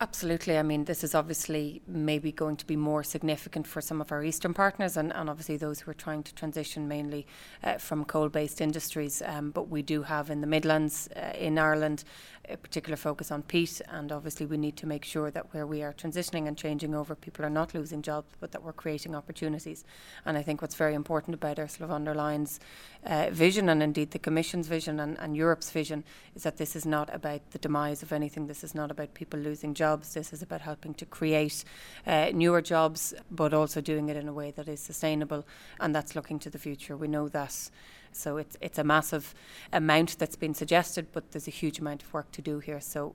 Absolutely. 0.00 0.58
I 0.58 0.62
mean, 0.62 0.84
this 0.84 1.04
is 1.04 1.14
obviously 1.14 1.80
maybe 1.86 2.32
going 2.32 2.56
to 2.56 2.66
be 2.66 2.74
more 2.74 3.04
significant 3.04 3.64
for 3.66 3.80
some 3.80 4.00
of 4.00 4.10
our 4.10 4.24
eastern 4.24 4.52
partners 4.52 4.96
and, 4.96 5.12
and 5.14 5.30
obviously 5.30 5.56
those 5.56 5.80
who 5.80 5.90
are 5.92 5.94
trying 5.94 6.24
to 6.24 6.34
transition 6.34 6.88
mainly 6.88 7.26
uh, 7.62 7.78
from 7.78 8.04
coal 8.04 8.28
based 8.28 8.60
industries. 8.60 9.22
Um, 9.24 9.50
but 9.52 9.68
we 9.68 9.82
do 9.82 10.02
have 10.02 10.30
in 10.30 10.40
the 10.40 10.48
Midlands, 10.48 11.08
uh, 11.14 11.32
in 11.38 11.58
Ireland, 11.58 12.02
a 12.48 12.56
particular 12.56 12.96
focus 12.96 13.30
on 13.30 13.42
peat. 13.42 13.80
And 13.88 14.12
obviously, 14.12 14.46
we 14.46 14.56
need 14.56 14.76
to 14.76 14.86
make 14.86 15.04
sure 15.04 15.30
that 15.30 15.52
where 15.52 15.66
we 15.66 15.82
are 15.82 15.92
transitioning 15.92 16.46
and 16.48 16.56
changing 16.56 16.94
over, 16.94 17.14
people 17.14 17.44
are 17.44 17.50
not 17.50 17.74
losing 17.74 18.02
jobs, 18.02 18.34
but 18.40 18.52
that 18.52 18.62
we're 18.62 18.72
creating 18.72 19.14
opportunities. 19.14 19.84
And 20.24 20.36
I 20.36 20.42
think 20.42 20.62
what's 20.62 20.74
very 20.74 20.94
important 20.94 21.34
about 21.34 21.58
Ursula 21.58 21.88
von 21.88 22.04
der 22.04 22.14
Leyen's 22.14 22.60
uh, 23.04 23.28
vision 23.30 23.68
and 23.68 23.82
indeed 23.82 24.10
the 24.10 24.18
Commission's 24.18 24.66
vision 24.66 25.00
and, 25.00 25.18
and 25.18 25.36
Europe's 25.36 25.70
vision 25.70 26.04
is 26.34 26.42
that 26.42 26.56
this 26.56 26.74
is 26.74 26.86
not 26.86 27.14
about 27.14 27.50
the 27.50 27.58
demise 27.58 28.02
of 28.02 28.12
anything. 28.12 28.46
This 28.46 28.64
is 28.64 28.74
not 28.74 28.90
about 28.90 29.14
people 29.14 29.38
losing 29.38 29.74
jobs. 29.74 30.14
This 30.14 30.32
is 30.32 30.42
about 30.42 30.62
helping 30.62 30.94
to 30.94 31.06
create 31.06 31.64
uh, 32.06 32.30
newer 32.32 32.62
jobs, 32.62 33.14
but 33.30 33.52
also 33.52 33.80
doing 33.80 34.08
it 34.08 34.16
in 34.16 34.28
a 34.28 34.32
way 34.32 34.50
that 34.52 34.68
is 34.68 34.80
sustainable, 34.80 35.46
and 35.80 35.94
that's 35.94 36.14
looking 36.14 36.38
to 36.40 36.50
the 36.50 36.58
future. 36.58 36.96
We 36.96 37.08
know 37.08 37.28
that. 37.28 37.70
So 38.16 38.36
it's 38.36 38.56
it's 38.60 38.78
a 38.78 38.84
massive 38.84 39.34
amount 39.72 40.18
that's 40.18 40.36
been 40.36 40.54
suggested, 40.54 41.06
but 41.12 41.32
there's 41.32 41.48
a 41.48 41.52
huge 41.52 41.78
amount 41.78 42.02
of 42.02 42.12
work 42.12 42.30
to 42.32 42.42
do 42.42 42.60
here. 42.60 42.80
So, 42.80 43.14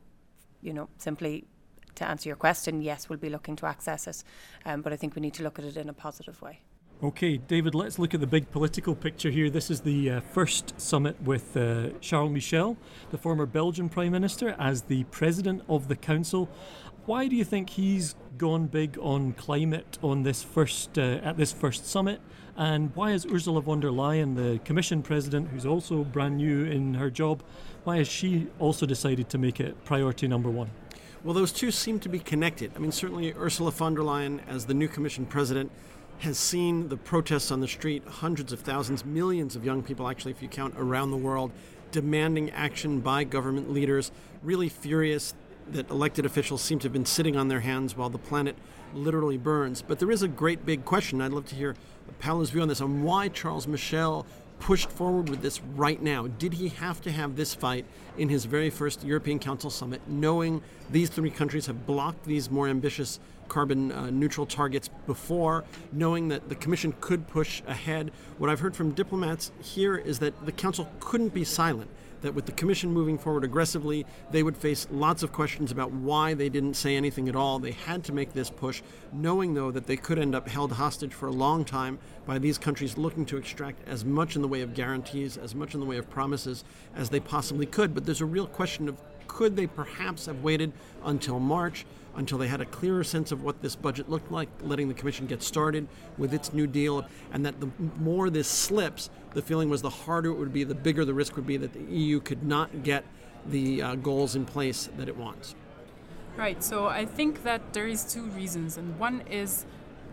you 0.61 0.73
know, 0.73 0.89
simply 0.97 1.45
to 1.95 2.07
answer 2.07 2.29
your 2.29 2.35
question, 2.35 2.81
yes, 2.81 3.09
we'll 3.09 3.19
be 3.19 3.29
looking 3.29 3.55
to 3.57 3.65
access 3.65 4.07
it, 4.07 4.23
um, 4.65 4.81
but 4.81 4.93
I 4.93 4.95
think 4.95 5.15
we 5.15 5.21
need 5.21 5.33
to 5.35 5.43
look 5.43 5.59
at 5.59 5.65
it 5.65 5.77
in 5.77 5.89
a 5.89 5.93
positive 5.93 6.41
way. 6.41 6.61
Okay, 7.01 7.37
David, 7.37 7.75
let's 7.75 7.97
look 7.97 8.13
at 8.13 8.19
the 8.19 8.27
big 8.27 8.51
political 8.51 8.93
picture 8.93 9.29
here. 9.29 9.49
This 9.49 9.71
is 9.71 9.79
the 9.79 10.11
uh, 10.11 10.19
first 10.19 10.79
summit 10.81 11.21
with 11.21 11.55
uh, 11.55 11.91
Charles 12.01 12.29
Michel, 12.29 12.75
the 13.11 13.17
former 13.17 13.45
Belgian 13.45 13.87
Prime 13.87 14.11
Minister, 14.11 14.53
as 14.59 14.81
the 14.81 15.05
President 15.05 15.61
of 15.69 15.87
the 15.87 15.95
Council. 15.95 16.49
Why 17.05 17.29
do 17.29 17.37
you 17.37 17.45
think 17.45 17.69
he's 17.69 18.15
gone 18.37 18.67
big 18.67 18.97
on 19.01 19.31
climate 19.31 19.97
on 20.03 20.23
this 20.23 20.43
first 20.43 20.97
uh, 20.97 21.21
at 21.23 21.37
this 21.37 21.53
first 21.53 21.87
summit? 21.87 22.19
And 22.59 22.93
why 22.93 23.11
is 23.13 23.25
Ursula 23.25 23.61
von 23.61 23.79
der 23.79 23.87
Leyen, 23.87 24.35
the 24.35 24.59
Commission 24.65 25.01
President, 25.01 25.47
who's 25.47 25.65
also 25.65 26.03
brand 26.03 26.35
new 26.35 26.65
in 26.65 26.95
her 26.95 27.09
job, 27.09 27.41
why 27.85 27.99
has 27.99 28.07
she 28.09 28.47
also 28.59 28.85
decided 28.85 29.29
to 29.29 29.37
make 29.37 29.61
it 29.61 29.81
priority 29.85 30.27
number 30.27 30.49
one? 30.49 30.69
Well, 31.23 31.33
those 31.33 31.53
two 31.53 31.71
seem 31.71 32.01
to 32.01 32.09
be 32.09 32.19
connected. 32.19 32.73
I 32.75 32.79
mean, 32.79 32.91
certainly 32.91 33.33
Ursula 33.33 33.71
von 33.71 33.95
der 33.95 34.01
Leyen, 34.01 34.41
as 34.45 34.65
the 34.65 34.73
new 34.73 34.89
Commission 34.89 35.25
President, 35.25 35.71
has 36.19 36.37
seen 36.37 36.89
the 36.89 36.97
protests 36.97 37.49
on 37.49 37.61
the 37.61 37.67
street, 37.67 38.03
hundreds 38.05 38.51
of 38.51 38.59
thousands, 38.59 39.05
millions 39.05 39.55
of 39.55 39.63
young 39.63 39.81
people, 39.81 40.09
actually, 40.09 40.31
if 40.31 40.41
you 40.41 40.49
count 40.49 40.73
around 40.77 41.11
the 41.11 41.17
world, 41.17 41.53
demanding 41.93 42.51
action 42.51 42.99
by 42.99 43.23
government 43.23 43.71
leaders, 43.71 44.11
really 44.43 44.67
furious 44.67 45.33
that 45.73 45.89
elected 45.89 46.25
officials 46.25 46.61
seem 46.61 46.79
to 46.79 46.85
have 46.85 46.93
been 46.93 47.05
sitting 47.05 47.35
on 47.35 47.47
their 47.47 47.61
hands 47.61 47.95
while 47.95 48.09
the 48.09 48.17
planet 48.17 48.55
literally 48.93 49.37
burns. 49.37 49.81
But 49.81 49.99
there 49.99 50.11
is 50.11 50.23
a 50.23 50.27
great 50.27 50.65
big 50.65 50.85
question. 50.85 51.21
I'd 51.21 51.31
love 51.31 51.47
to 51.47 51.55
hear 51.55 51.75
Paola's 52.19 52.49
view 52.49 52.61
on 52.61 52.67
this 52.67 52.81
on 52.81 53.03
why 53.03 53.29
Charles 53.29 53.67
Michel 53.67 54.25
pushed 54.59 54.89
forward 54.89 55.29
with 55.29 55.41
this 55.41 55.61
right 55.75 56.01
now? 56.01 56.27
Did 56.27 56.53
he 56.53 56.69
have 56.69 57.01
to 57.01 57.11
have 57.11 57.35
this 57.35 57.53
fight 57.53 57.85
in 58.17 58.29
his 58.29 58.45
very 58.45 58.69
first 58.69 59.03
European 59.03 59.39
Council 59.39 59.69
summit, 59.69 60.01
knowing 60.07 60.61
these 60.89 61.09
three 61.09 61.29
countries 61.29 61.65
have 61.67 61.85
blocked 61.85 62.25
these 62.25 62.51
more 62.51 62.67
ambitious 62.67 63.19
carbon 63.47 63.91
uh, 63.91 64.09
neutral 64.09 64.45
targets 64.45 64.89
before, 65.07 65.63
knowing 65.91 66.27
that 66.27 66.49
the 66.49 66.55
Commission 66.55 66.93
could 66.99 67.27
push 67.27 67.63
ahead. 67.67 68.11
What 68.37 68.49
I've 68.49 68.59
heard 68.59 68.75
from 68.75 68.91
diplomats 68.91 69.51
here 69.61 69.95
is 69.95 70.19
that 70.19 70.45
the 70.45 70.51
Council 70.51 70.87
couldn't 70.99 71.33
be 71.33 71.43
silent. 71.43 71.89
That 72.21 72.35
with 72.35 72.45
the 72.45 72.51
Commission 72.51 72.91
moving 72.91 73.17
forward 73.17 73.43
aggressively, 73.43 74.05
they 74.31 74.43
would 74.43 74.57
face 74.57 74.87
lots 74.91 75.23
of 75.23 75.31
questions 75.31 75.71
about 75.71 75.91
why 75.91 76.33
they 76.33 76.49
didn't 76.49 76.73
say 76.73 76.95
anything 76.95 77.29
at 77.29 77.35
all. 77.35 77.59
They 77.59 77.71
had 77.71 78.03
to 78.05 78.13
make 78.13 78.33
this 78.33 78.49
push, 78.49 78.81
knowing, 79.13 79.53
though, 79.53 79.71
that 79.71 79.87
they 79.87 79.95
could 79.95 80.19
end 80.19 80.35
up 80.35 80.47
held 80.47 80.73
hostage 80.73 81.13
for 81.13 81.27
a 81.27 81.31
long 81.31 81.63
time 81.63 81.97
by 82.25 82.37
these 82.37 82.57
countries 82.57 82.97
looking 82.97 83.25
to 83.27 83.37
extract 83.37 83.87
as 83.87 84.03
much 84.03 84.35
in 84.35 84.41
the 84.41 84.47
way 84.47 84.61
of 84.61 84.73
guarantees, 84.73 85.37
as 85.37 85.55
much 85.55 85.73
in 85.73 85.79
the 85.79 85.85
way 85.85 85.97
of 85.97 86.09
promises 86.09 86.63
as 86.95 87.09
they 87.09 87.19
possibly 87.19 87.65
could. 87.65 87.93
But 87.93 88.05
there's 88.05 88.21
a 88.21 88.25
real 88.25 88.47
question 88.47 88.89
of 88.89 89.01
could 89.27 89.55
they 89.55 89.67
perhaps 89.67 90.25
have 90.25 90.43
waited 90.43 90.73
until 91.05 91.39
March? 91.39 91.85
Until 92.19 92.37
they 92.37 92.49
had 92.49 92.59
a 92.59 92.65
clearer 92.65 93.01
sense 93.01 93.31
of 93.31 93.43
what 93.43 93.61
this 93.61 93.77
budget 93.77 94.09
looked 94.09 94.29
like, 94.29 94.49
letting 94.61 94.89
the 94.89 94.93
Commission 94.93 95.25
get 95.25 95.41
started 95.41 95.87
with 96.17 96.33
its 96.33 96.53
New 96.53 96.67
Deal, 96.67 97.05
and 97.31 97.45
that 97.45 97.61
the 97.61 97.69
more 97.97 98.29
this 98.29 98.47
slips, 98.47 99.09
the 99.33 99.41
feeling 99.41 99.69
was 99.69 99.81
the 99.81 99.89
harder 99.89 100.29
it 100.31 100.37
would 100.37 100.51
be, 100.51 100.65
the 100.65 100.75
bigger 100.75 101.05
the 101.05 101.13
risk 101.13 101.37
would 101.37 101.47
be 101.47 101.55
that 101.55 101.71
the 101.71 101.81
EU 101.81 102.19
could 102.19 102.43
not 102.43 102.83
get 102.83 103.05
the 103.47 103.81
uh, 103.81 103.95
goals 103.95 104.35
in 104.35 104.45
place 104.45 104.89
that 104.97 105.07
it 105.07 105.15
wants. 105.15 105.55
Right, 106.35 106.61
so 106.61 106.87
I 106.87 107.05
think 107.05 107.43
that 107.43 107.71
there 107.71 107.87
is 107.87 108.03
two 108.03 108.25
reasons, 108.25 108.77
and 108.77 108.99
one 108.99 109.21
is 109.21 109.65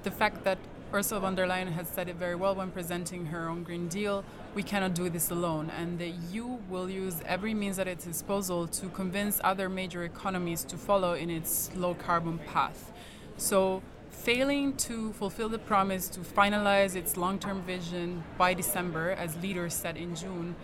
the 0.04 0.12
fact 0.12 0.44
that 0.44 0.58
Ursula 0.94 1.20
von 1.20 1.34
der 1.34 1.46
Leyen 1.46 1.72
has 1.72 1.88
said 1.88 2.08
it 2.08 2.14
very 2.14 2.36
well 2.36 2.54
when 2.54 2.70
presenting 2.70 3.26
her 3.26 3.48
own 3.48 3.64
Green 3.64 3.88
Deal. 3.88 4.24
We 4.54 4.62
cannot 4.62 4.94
do 4.94 5.10
this 5.10 5.30
alone, 5.30 5.70
and 5.76 5.98
the 5.98 6.10
EU 6.30 6.58
will 6.70 6.88
use 6.88 7.16
every 7.26 7.54
means 7.54 7.80
at 7.80 7.88
its 7.88 8.04
disposal 8.04 8.68
to 8.68 8.88
convince 8.90 9.40
other 9.42 9.68
major 9.68 10.04
economies 10.04 10.62
to 10.64 10.76
follow 10.76 11.14
in 11.14 11.28
its 11.28 11.70
low 11.74 11.94
carbon 11.94 12.38
path. 12.38 12.92
So, 13.36 13.82
failing 14.10 14.76
to 14.76 15.12
fulfill 15.14 15.48
the 15.48 15.58
promise 15.58 16.08
to 16.10 16.20
finalize 16.20 16.94
its 16.94 17.16
long 17.16 17.40
term 17.40 17.62
vision 17.62 18.22
by 18.38 18.54
December, 18.54 19.10
as 19.10 19.36
leaders 19.42 19.74
said 19.74 19.96
in 19.96 20.14
June, 20.14 20.54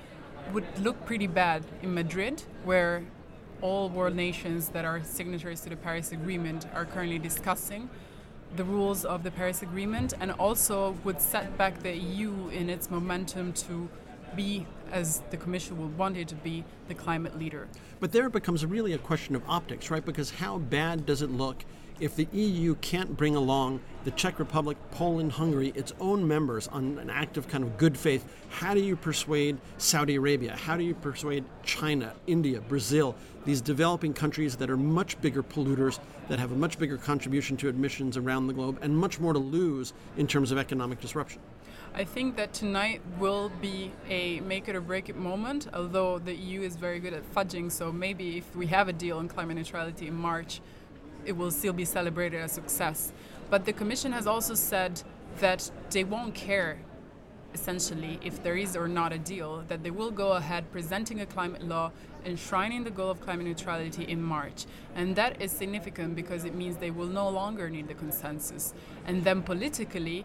would 0.53 0.65
look 0.79 1.05
pretty 1.05 1.27
bad 1.27 1.65
in 1.83 1.95
Madrid, 1.95 2.45
where 2.65 3.03
all 3.61 3.89
world 3.89 4.15
nations 4.15 4.69
that 4.69 4.85
are 4.85 5.03
signatories 5.03 5.63
to 5.63 5.69
the 5.69 5.77
Paris 5.77 6.13
Agreement 6.13 6.67
are 6.75 6.85
currently 6.85 7.19
discussing 7.19 7.91
the 8.57 8.65
rules 8.65 9.05
of 9.05 9.23
the 9.23 9.31
Paris 9.31 9.63
Agreement 9.63 10.15
and 10.21 10.33
also 10.33 10.97
would 11.05 11.21
set 11.21 11.57
back 11.57 11.83
the 11.83 11.97
EU 11.97 12.49
in 12.49 12.69
its 12.69 12.91
momentum 12.91 13.53
to 13.55 13.89
be, 14.37 14.67
as 14.91 15.23
the 15.31 15.37
Commission 15.37 15.79
would 15.81 15.97
want 15.97 16.17
it 16.17 16.29
to 16.29 16.35
be, 16.37 16.65
the 16.89 16.95
climate 16.95 17.39
leader. 17.39 17.69
But 18.01 18.13
there 18.13 18.27
it 18.27 18.33
becomes 18.33 18.65
really 18.65 18.93
a 18.93 18.99
question 18.99 19.35
of 19.37 19.43
optics, 19.49 19.91
right? 19.91 20.05
Because 20.05 20.31
how 20.31 20.59
bad 20.59 21.07
does 21.07 21.23
it 21.23 21.31
look 21.31 21.65
if 22.01 22.17
the 22.17 22.27
EU 22.33 22.75
can't 22.77 23.17
bring 23.17 23.37
along 23.37 23.81
the 24.05 24.11
Czech 24.11 24.39
Republic, 24.39 24.77
Poland, 24.91 25.33
Hungary, 25.33 25.73
its 25.75 25.93
own 26.01 26.27
members 26.27 26.69
on 26.69 26.99
an 26.99 27.11
act 27.11 27.37
of 27.37 27.49
kind 27.49 27.63
of 27.63 27.79
good 27.79 27.97
faith, 27.97 28.25
how 28.51 28.75
do 28.75 28.81
you 28.81 28.97
persuade 28.97 29.59
Saudi 29.79 30.17
Arabia? 30.17 30.57
How 30.57 30.77
do 30.77 30.83
you 30.83 30.95
persuade 30.95 31.45
China, 31.63 32.13
India, 32.27 32.61
Brazil, 32.61 33.15
these 33.45 33.61
developing 33.61 34.13
countries 34.13 34.57
that 34.57 34.71
are 34.71 34.77
much 34.77 35.21
bigger 35.21 35.43
polluters, 35.43 35.99
that 36.29 36.39
have 36.39 36.53
a 36.53 36.57
much 36.57 36.79
bigger 36.79 36.97
contribution 36.97 37.57
to 37.59 37.69
emissions 37.69 38.17
around 38.17 38.47
the 38.47 38.53
globe, 38.53 38.79
and 38.83 38.97
much 38.97 39.21
more 39.21 39.33
to 39.33 39.39
lose 39.39 39.93
in 40.17 40.27
terms 40.27 40.51
of 40.51 40.59
economic 40.59 41.01
disruption? 41.01 41.41
I 41.95 42.05
think 42.05 42.37
that 42.37 42.55
tonight 42.55 43.03
will 43.19 43.51
be 43.61 43.93
a 44.09 44.41
make 44.41 44.67
it 44.67 44.75
or 44.75 44.81
break 44.81 45.11
it 45.11 45.17
moment, 45.17 45.69
although 45.75 46.19
the 46.19 46.35
EU 46.35 46.63
is 46.63 46.75
very 46.75 46.99
good 47.01 47.13
at 47.13 47.23
fudging, 47.35 47.71
so 47.71 47.93
maybe 47.93 48.39
if 48.39 48.57
we 48.57 48.67
have 48.69 48.89
a 48.89 48.95
deal 48.95 49.19
on 49.19 49.29
climate 49.29 49.57
neutrality 49.57 50.07
in 50.07 50.15
March, 50.15 50.63
it 51.25 51.33
will 51.33 51.51
still 51.51 51.73
be 51.73 51.85
celebrated 51.85 52.41
as 52.41 52.53
success. 52.53 53.13
But 53.51 53.65
the 53.65 53.73
Commission 53.73 54.13
has 54.13 54.27
also 54.27 54.55
said 54.55 55.03
that 55.41 55.71
they 55.91 56.05
won't 56.05 56.35
care 56.35 56.79
essentially 57.55 58.19
if 58.23 58.43
there 58.43 58.57
is 58.57 58.77
or 58.77 58.89
not 58.89 59.13
a 59.13 59.19
deal, 59.19 59.65
that 59.69 59.83
they 59.83 59.91
will 59.91 60.11
go 60.11 60.33
ahead 60.33 60.71
presenting 60.73 61.21
a 61.21 61.27
climate 61.27 61.63
law 61.67 61.93
enshrining 62.25 62.85
the 62.85 62.91
goal 62.91 63.11
of 63.11 63.21
climate 63.21 63.47
neutrality 63.47 64.05
in 64.05 64.23
March. 64.23 64.65
And 64.95 65.17
that 65.17 65.41
is 65.43 65.51
significant 65.53 66.15
because 66.15 66.45
it 66.45 66.55
means 66.55 66.77
they 66.77 66.91
will 66.91 67.07
no 67.07 67.29
longer 67.29 67.69
need 67.69 67.89
the 67.89 67.95
consensus. 67.95 68.75
And 69.07 69.25
then 69.25 69.43
politically, 69.43 70.25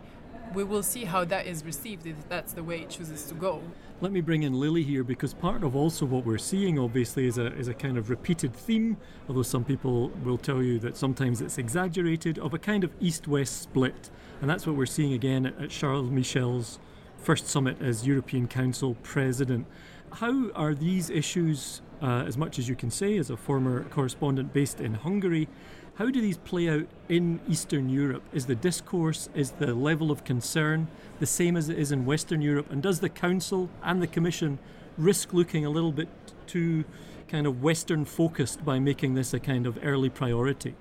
we 0.53 0.63
will 0.63 0.83
see 0.83 1.05
how 1.05 1.25
that 1.25 1.45
is 1.47 1.65
received 1.65 2.05
if 2.05 2.29
that's 2.29 2.53
the 2.53 2.63
way 2.63 2.81
it 2.81 2.89
chooses 2.89 3.23
to 3.25 3.33
go. 3.33 3.61
Let 3.99 4.11
me 4.11 4.21
bring 4.21 4.43
in 4.43 4.59
Lili 4.59 4.83
here 4.83 5.03
because 5.03 5.33
part 5.33 5.63
of 5.63 5.75
also 5.75 6.05
what 6.05 6.23
we're 6.23 6.37
seeing, 6.37 6.77
obviously, 6.77 7.25
is 7.25 7.39
a, 7.39 7.47
is 7.57 7.67
a 7.67 7.73
kind 7.73 7.97
of 7.97 8.11
repeated 8.11 8.53
theme, 8.53 8.95
although 9.27 9.41
some 9.41 9.65
people 9.65 10.09
will 10.23 10.37
tell 10.37 10.61
you 10.61 10.77
that 10.79 10.95
sometimes 10.95 11.41
it's 11.41 11.57
exaggerated, 11.57 12.37
of 12.37 12.53
a 12.53 12.59
kind 12.59 12.83
of 12.83 12.91
east 12.99 13.27
west 13.27 13.59
split. 13.59 14.11
And 14.39 14.47
that's 14.47 14.67
what 14.67 14.75
we're 14.75 14.85
seeing 14.85 15.13
again 15.13 15.47
at 15.47 15.71
Charles 15.71 16.11
Michel's 16.11 16.77
first 17.17 17.47
summit 17.47 17.81
as 17.81 18.05
European 18.05 18.47
Council 18.47 18.95
president. 19.01 19.65
How 20.11 20.51
are 20.51 20.75
these 20.75 21.09
issues, 21.09 21.81
uh, 21.99 22.23
as 22.27 22.37
much 22.37 22.59
as 22.59 22.69
you 22.69 22.75
can 22.75 22.91
say, 22.91 23.17
as 23.17 23.31
a 23.31 23.35
former 23.35 23.85
correspondent 23.85 24.53
based 24.53 24.79
in 24.79 24.93
Hungary, 24.93 25.47
how 25.97 26.11
do 26.11 26.21
these 26.21 26.37
play 26.37 26.69
out 26.69 26.87
in 27.09 27.39
Eastern 27.49 27.89
Europe? 27.89 28.21
Is 28.31 28.45
the 28.45 28.53
discourse, 28.53 29.29
is 29.33 29.51
the 29.51 29.73
level 29.73 30.11
of 30.11 30.23
concern 30.23 30.87
the 31.19 31.25
same 31.25 31.57
as 31.57 31.69
it 31.69 31.79
is 31.79 31.91
in 31.91 32.05
Western 32.05 32.39
Europe? 32.39 32.67
And 32.69 32.83
does 32.83 32.99
the 32.99 33.09
Council 33.09 33.69
and 33.81 33.99
the 33.99 34.05
Commission 34.05 34.59
risk 34.95 35.33
looking 35.33 35.65
a 35.65 35.71
little 35.71 35.91
bit 35.91 36.07
too 36.45 36.85
kind 37.27 37.47
of 37.47 37.63
Western 37.63 38.05
focused 38.05 38.63
by 38.63 38.77
making 38.77 39.15
this 39.15 39.33
a 39.33 39.39
kind 39.39 39.65
of 39.65 39.79
early 39.83 40.09
priority? 40.09 40.75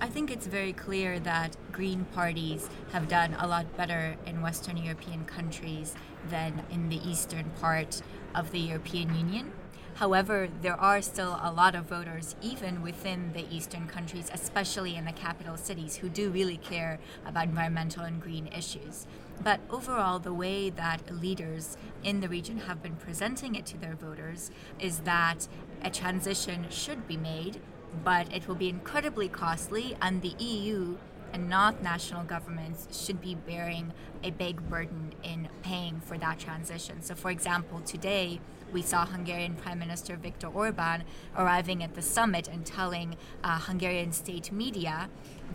I 0.00 0.08
think 0.08 0.28
it's 0.28 0.48
very 0.48 0.72
clear 0.72 1.20
that 1.20 1.56
Green 1.70 2.04
parties 2.06 2.68
have 2.92 3.06
done 3.06 3.36
a 3.38 3.46
lot 3.46 3.76
better 3.76 4.16
in 4.26 4.42
Western 4.42 4.76
European 4.76 5.24
countries 5.24 5.94
than 6.30 6.64
in 6.68 6.88
the 6.88 7.08
eastern 7.08 7.50
part 7.60 8.02
of 8.34 8.50
the 8.50 8.58
European 8.58 9.14
Union. 9.14 9.52
However, 9.98 10.48
there 10.62 10.80
are 10.80 11.02
still 11.02 11.40
a 11.42 11.50
lot 11.50 11.74
of 11.74 11.86
voters, 11.86 12.36
even 12.40 12.82
within 12.82 13.32
the 13.32 13.44
eastern 13.50 13.88
countries, 13.88 14.30
especially 14.32 14.94
in 14.94 15.06
the 15.06 15.12
capital 15.12 15.56
cities, 15.56 15.96
who 15.96 16.08
do 16.08 16.30
really 16.30 16.56
care 16.56 17.00
about 17.26 17.48
environmental 17.48 18.04
and 18.04 18.22
green 18.22 18.46
issues. 18.46 19.08
But 19.42 19.58
overall, 19.68 20.20
the 20.20 20.32
way 20.32 20.70
that 20.70 21.12
leaders 21.20 21.76
in 22.04 22.20
the 22.20 22.28
region 22.28 22.58
have 22.58 22.80
been 22.80 22.94
presenting 22.94 23.56
it 23.56 23.66
to 23.66 23.76
their 23.76 23.96
voters 23.96 24.52
is 24.78 25.00
that 25.00 25.48
a 25.82 25.90
transition 25.90 26.66
should 26.70 27.08
be 27.08 27.16
made, 27.16 27.60
but 28.04 28.32
it 28.32 28.46
will 28.46 28.54
be 28.54 28.68
incredibly 28.68 29.28
costly, 29.28 29.96
and 30.00 30.22
the 30.22 30.36
EU 30.38 30.96
and 31.32 31.48
not 31.48 31.82
national 31.82 32.22
governments 32.22 33.04
should 33.04 33.20
be 33.20 33.34
bearing 33.34 33.92
a 34.22 34.30
big 34.30 34.70
burden 34.70 35.12
in 35.24 35.48
paying 35.62 36.00
for 36.00 36.16
that 36.18 36.38
transition. 36.38 37.02
So, 37.02 37.16
for 37.16 37.32
example, 37.32 37.80
today 37.80 38.40
we 38.72 38.82
saw 38.82 39.06
Hungarian 39.06 39.54
Prime 39.54 39.78
Minister 39.78 40.16
Viktor 40.16 40.48
Orban 40.48 41.04
arriving 41.36 41.82
at 41.82 41.94
the 41.94 42.02
summit 42.02 42.48
and 42.48 42.64
telling 42.64 43.16
uh, 43.42 43.58
Hungarian 43.58 44.12
state 44.12 44.52
media 44.52 45.08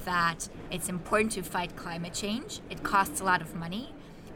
that 0.05 0.49
it's 0.71 0.89
important 0.89 1.31
to 1.33 1.43
fight 1.43 1.75
climate 1.75 2.13
change. 2.13 2.61
It 2.69 2.83
costs 2.83 3.21
a 3.21 3.23
lot 3.23 3.41
of 3.41 3.55
money, 3.55 3.93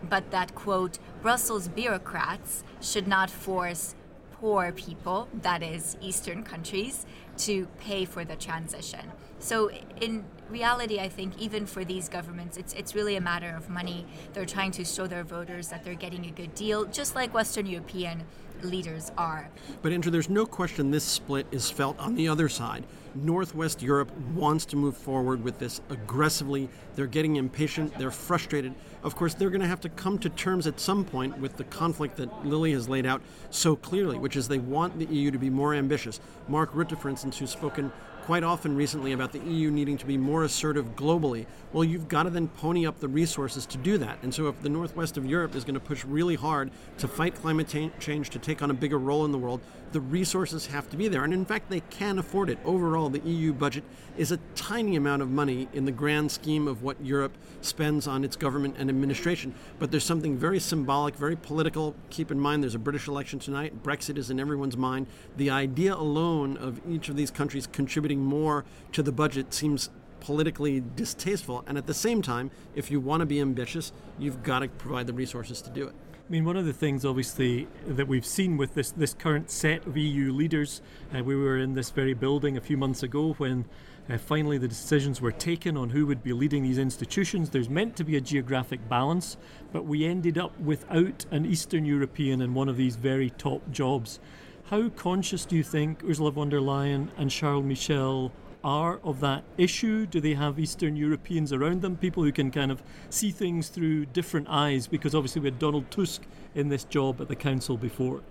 but 0.08 0.32
that, 0.32 0.54
quote, 0.56 1.00
Brussels 1.22 1.68
bureaucrats 1.68 2.64
should 2.82 3.08
not 3.08 3.30
force 3.30 3.96
poor 4.40 4.72
people, 4.72 5.28
that 5.42 5.64
is, 5.64 5.98
Eastern 6.00 6.44
countries, 6.44 7.06
to 7.38 7.68
pay 7.80 8.06
for 8.06 8.24
the 8.24 8.36
transition. 8.36 9.12
So, 9.40 9.72
in 10.02 10.26
reality, 10.50 11.00
I 11.00 11.10
think 11.10 11.38
even 11.40 11.66
for 11.66 11.84
these 11.84 12.10
governments, 12.10 12.58
it's 12.58 12.74
it's 12.74 12.96
really 12.96 13.16
a 13.16 13.22
matter 13.22 13.56
of 13.56 13.70
money. 13.70 14.06
They're 14.34 14.46
trying 14.46 14.72
to 14.72 14.86
show 14.86 15.08
their 15.08 15.24
voters 15.24 15.68
that 15.70 15.84
they're 15.84 15.96
getting 15.96 16.26
a 16.26 16.32
good 16.32 16.54
deal, 16.56 16.86
just 16.86 17.16
like 17.16 17.34
Western 17.34 17.66
European 17.66 18.24
leaders 18.64 19.12
are. 19.18 19.50
But 19.82 19.92
Andrew, 19.92 20.12
there's 20.12 20.30
no 20.30 20.46
question 20.46 20.92
this 20.92 21.04
split 21.04 21.48
is 21.52 21.70
felt 21.70 22.00
on 22.00 22.16
the 22.16 22.28
other 22.28 22.50
side. 22.50 22.84
Northwest 23.16 23.82
Europe 23.82 24.12
wants 24.34 24.66
to 24.68 24.76
move 24.76 24.96
forward 24.96 25.44
with 25.44 25.60
this 25.60 25.82
aggressively. 25.90 26.70
They're 26.96 27.08
getting 27.08 27.38
impatient, 27.38 27.98
they're 27.98 28.12
frustrated. 28.12 28.76
Of 29.04 29.16
course, 29.16 29.34
they're 29.34 29.50
going 29.50 29.62
to 29.62 29.68
have 29.68 29.82
to 29.82 29.90
come 29.90 30.20
to 30.20 30.30
terms 30.30 30.68
at 30.68 30.80
some 30.80 31.04
point 31.04 31.38
with 31.40 31.58
the 31.58 31.64
conflict 31.66 32.18
that 32.18 32.46
Lili 32.46 32.74
has 32.74 32.88
laid 32.88 33.06
out 33.06 33.22
so 33.50 33.76
clearly, 33.76 34.18
which 34.18 34.36
is 34.36 34.48
they 34.48 34.60
want 34.60 35.00
the 35.00 35.06
EU 35.06 35.32
to 35.32 35.40
be 35.40 35.50
more 35.50 35.74
ambitious. 35.74 36.20
Mark 36.48 36.74
Rutte, 36.74 37.00
for 37.00 37.10
instance, 37.10 37.38
who's 37.38 37.52
spoken 37.52 37.92
quite 38.28 38.44
often 38.44 38.76
recently 38.76 39.14
about 39.14 39.32
the 39.32 39.40
EU 39.40 39.72
needing 39.72 39.98
to 39.98 40.06
be 40.06 40.18
more 40.18 40.44
assertive 40.44 40.98
globally. 40.98 41.46
Well, 41.72 41.86
you've 41.86 42.10
got 42.10 42.24
to 42.24 42.30
then 42.30 42.50
pony 42.50 42.86
up 42.86 43.00
the 43.00 43.08
resources 43.08 43.66
to 43.68 43.78
do 43.78 43.98
that. 44.00 44.18
And 44.22 44.34
so, 44.34 44.50
if 44.50 44.62
the 44.62 44.68
northwest 44.68 45.16
of 45.16 45.26
Europe 45.26 45.56
is 45.56 45.64
going 45.64 45.76
to 45.76 45.80
push 45.80 46.04
really 46.04 46.36
hard 46.36 46.70
to 46.98 47.08
fight 47.08 47.36
climate 47.36 47.74
change, 48.02 48.30
to 48.32 48.38
take 48.38 48.62
on 48.62 48.70
a 48.70 48.74
bigger 48.74 49.00
role 49.00 49.24
in 49.24 49.32
the 49.32 49.38
world, 49.38 49.62
the 49.92 50.02
resources 50.02 50.68
have 50.68 50.90
to 50.90 50.98
be 50.98 51.08
there. 51.08 51.24
And 51.24 51.34
in 51.34 51.46
fact, 51.46 51.70
they 51.70 51.80
can 51.80 52.20
afford 52.20 52.50
it. 52.50 52.60
Overall, 52.66 53.10
the 53.10 53.20
EU 53.20 53.54
budget 53.54 53.84
is 54.18 54.32
a 54.32 54.38
tiny 54.56 54.96
amount 54.96 55.22
of 55.22 55.30
money 55.30 55.68
in 55.74 55.86
the 55.86 55.92
grand 55.92 56.32
scheme 56.32 56.68
of 56.68 56.84
what 56.84 57.04
Europe 57.04 57.38
spends 57.62 58.08
on 58.08 58.24
its 58.24 58.36
government 58.36 58.76
and 58.78 58.90
administration. 58.90 59.54
But 59.80 59.92
there's 59.92 60.04
something 60.04 60.38
very 60.38 60.60
symbolic, 60.60 61.16
very 61.16 61.36
political. 61.36 61.96
Keep 62.10 62.32
in 62.32 62.40
mind, 62.40 62.64
there's 62.64 62.76
a 62.76 62.80
British 62.80 63.08
election 63.08 63.40
tonight. 63.40 63.84
Brexit 63.84 64.18
is 64.18 64.30
in 64.30 64.40
everyone's 64.40 64.78
mind. 64.78 65.08
The 65.38 65.50
idea 65.50 65.94
alone 65.94 66.58
of 66.58 66.82
each 66.90 67.10
of 67.10 67.16
these 67.16 67.32
countries 67.32 67.68
contributing 67.68 68.20
more 68.20 68.66
to 68.94 69.04
the 69.04 69.12
budget 69.12 69.54
seems 69.54 69.90
politically 70.20 70.84
distasteful. 70.96 71.64
And 71.68 71.78
at 71.78 71.86
the 71.86 71.94
same 71.94 72.22
time, 72.22 72.52
if 72.76 72.92
you 72.92 73.00
want 73.00 73.22
to 73.22 73.26
be 73.26 73.40
ambitious, 73.40 73.92
you've 74.20 74.44
got 74.44 74.60
to 74.60 74.68
provide 74.68 75.08
the 75.08 75.14
resources 75.14 75.62
to 75.62 75.70
do 75.70 75.88
it. 75.88 75.96
I 76.28 76.30
mean, 76.30 76.44
one 76.44 76.58
of 76.58 76.66
the 76.66 76.74
things, 76.74 77.06
obviously, 77.06 77.70
that 77.86 78.06
we've 78.06 78.26
seen 78.26 78.58
with 78.58 78.74
this, 78.74 78.92
this 78.92 79.14
current 79.14 79.50
set 79.50 79.88
of 79.88 79.96
EU 79.96 80.34
leaders, 80.34 80.82
uh, 81.16 81.24
we 81.24 81.38
were 81.38 81.58
in 81.58 81.74
this 81.74 81.90
very 81.90 82.14
building 82.14 82.58
a 82.58 82.60
few 82.60 82.76
months 82.76 83.02
ago 83.02 83.32
when 83.36 83.64
uh, 84.10 84.18
finally 84.18 84.58
the 84.58 84.68
decisions 84.68 85.22
were 85.22 85.32
taken 85.32 85.78
on 85.78 85.92
who 85.92 86.06
would 86.06 86.22
be 86.24 86.34
leading 86.34 86.64
these 86.64 86.80
institutions. 86.80 87.52
There's 87.52 87.70
meant 87.70 87.96
to 87.96 88.04
be 88.04 88.18
a 88.18 88.22
geographic 88.22 88.90
balance, 88.90 89.38
but 89.72 89.86
we 89.86 90.04
ended 90.04 90.38
up 90.38 90.60
without 90.60 91.26
an 91.32 91.46
Eastern 91.46 91.86
European 91.86 92.42
in 92.42 92.54
one 92.54 92.68
of 92.68 92.76
these 92.76 92.98
very 92.98 93.30
top 93.30 93.62
jobs. 93.72 94.20
How 94.66 94.90
conscious 94.90 95.46
do 95.46 95.56
you 95.56 95.64
think 95.64 96.04
Ursula 96.04 96.32
von 96.32 96.50
der 96.50 96.60
Leyen 96.60 97.08
and 97.18 97.32
Charles 97.32 97.64
Michel 97.64 98.34
are 98.68 99.00
of 99.02 99.22
that 99.22 99.46
issue? 99.58 100.06
Do 100.06 100.20
they 100.20 100.34
have 100.34 100.60
Eastern 100.60 100.98
Europeans 100.98 101.54
around 101.54 101.82
them, 101.82 101.96
people 101.96 102.22
who 102.22 102.34
can 102.34 102.52
kind 102.52 102.70
of 102.70 102.84
see 103.10 103.32
things 103.32 103.70
through 103.70 104.08
different 104.08 104.48
eyes? 104.50 104.88
Because 104.88 105.16
obviously 105.16 105.40
we 105.40 105.48
had 105.48 105.58
Donald 105.58 105.90
Tusk 105.90 106.24
in 106.54 106.68
this 106.68 106.84
job 106.84 107.22
at 107.22 107.30
the 107.30 107.36
council 107.36 107.78
before. 107.78 108.22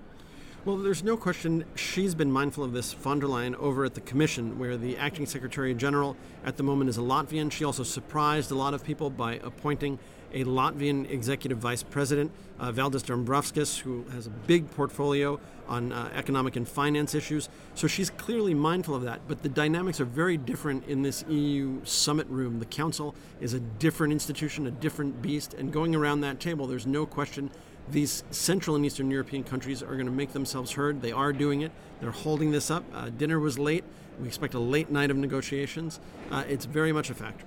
Well, 0.67 0.77
there's 0.77 1.03
no 1.03 1.17
question 1.17 1.65
she's 1.75 2.15
been 2.15 2.31
mindful 2.31 2.65
of 2.65 2.75
this, 2.75 2.93
von 2.93 3.19
der 3.19 3.29
Leyen, 3.29 3.55
over 3.55 3.87
at 3.87 3.95
the 3.95 4.03
Commission, 4.03 4.59
where 4.59 4.77
the 4.77 4.99
acting 4.99 5.25
Secretary 5.25 5.73
General 5.75 6.19
at 6.45 6.59
the 6.59 6.63
moment 6.63 6.91
is 6.91 6.99
a 6.99 7.03
Latvian. 7.03 7.51
She 7.51 7.65
also 7.65 7.83
surprised 7.83 8.51
a 8.51 8.57
lot 8.57 8.75
of 8.75 8.85
people 8.85 9.09
by 9.09 9.35
appointing 9.43 9.99
a 10.37 10.45
Latvian 10.45 11.11
executive 11.11 11.59
vice 11.59 11.83
president, 11.83 12.31
uh, 12.61 12.71
Valdis 12.71 13.03
Dombrovskis, 13.03 13.81
who 13.81 14.05
has 14.13 14.27
a 14.27 14.31
big 14.31 14.71
portfolio 14.71 15.41
on 15.67 15.93
uh, 15.93 16.11
economic 16.15 16.57
and 16.57 16.69
finance 16.69 17.15
issues. 17.15 17.49
So 17.75 17.87
she's 17.87 18.11
clearly 18.11 18.53
mindful 18.53 18.95
of 18.95 19.03
that. 19.03 19.23
But 19.27 19.43
the 19.43 19.49
dynamics 19.49 19.99
are 19.99 20.05
very 20.05 20.37
different 20.37 20.87
in 20.87 21.01
this 21.01 21.25
EU 21.29 21.81
summit 21.85 22.27
room. 22.29 22.59
The 22.59 22.67
Council 22.67 23.15
is 23.41 23.55
a 23.55 23.61
different 23.61 24.13
institution, 24.13 24.67
a 24.67 24.71
different 24.71 25.23
beast. 25.23 25.55
And 25.55 25.73
going 25.73 25.95
around 25.95 26.21
that 26.21 26.39
table, 26.39 26.67
there's 26.67 26.87
no 26.87 27.07
question 27.07 27.51
these 27.89 28.25
Central 28.31 28.77
and 28.77 28.85
Eastern 28.85 29.11
European 29.11 29.45
countries 29.45 29.83
are 29.83 29.95
going 29.95 30.07
to 30.07 30.13
make 30.13 30.33
themselves 30.33 30.73
heard. 30.73 31.01
They 31.01 31.13
are 31.13 31.33
doing 31.33 31.63
it. 31.63 31.73
They're 32.01 32.11
holding 32.11 32.51
this 32.51 32.71
up. 32.71 32.85
Uh, 32.93 33.09
dinner 33.11 33.39
was 33.39 33.59
late. 33.59 33.85
We 34.21 34.27
expect 34.27 34.55
a 34.55 34.59
late 34.59 34.91
night 34.91 35.11
of 35.11 35.17
negotiations. 35.17 36.01
Uh, 36.31 36.45
it's 36.49 36.65
very 36.65 36.93
much 36.93 37.11
a 37.11 37.15
factor. 37.15 37.47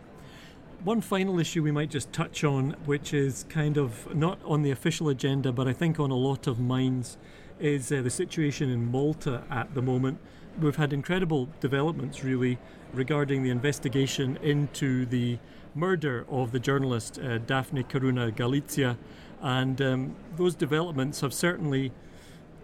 One 0.83 1.01
final 1.01 1.41
issue 1.41 1.61
we 1.61 1.71
might 1.71 1.89
just 1.89 2.13
touch 2.13 2.45
on, 2.45 2.71
which 2.85 3.13
is 3.13 3.45
kind 3.49 3.75
of 3.75 4.15
not 4.15 4.39
on 4.45 4.61
the 4.61 4.71
official 4.71 5.09
agenda, 5.09 5.51
but 5.51 5.67
I 5.67 5.73
think 5.73 5.99
on 5.99 6.09
a 6.09 6.15
lot 6.15 6.47
of 6.47 6.57
minds, 6.57 7.17
is 7.59 7.91
uh, 7.91 8.01
the 8.01 8.09
situation 8.09 8.69
in 8.69 8.89
Malta 8.89 9.43
at 9.51 9.73
the 9.75 9.81
moment. 9.81 10.19
We've 10.57 10.77
had 10.77 10.93
incredible 10.93 11.49
developments, 11.59 12.23
really, 12.23 12.59
regarding 12.93 13.43
the 13.43 13.49
investigation 13.49 14.37
into 14.37 15.05
the 15.05 15.39
murder 15.75 16.25
of 16.29 16.53
the 16.53 16.59
journalist 16.59 17.19
uh, 17.19 17.39
Daphne 17.39 17.83
Caruana 17.83 18.31
Galizia, 18.33 18.95
and 19.41 19.81
um, 19.81 20.15
those 20.37 20.55
developments 20.55 21.19
have 21.19 21.33
certainly 21.33 21.91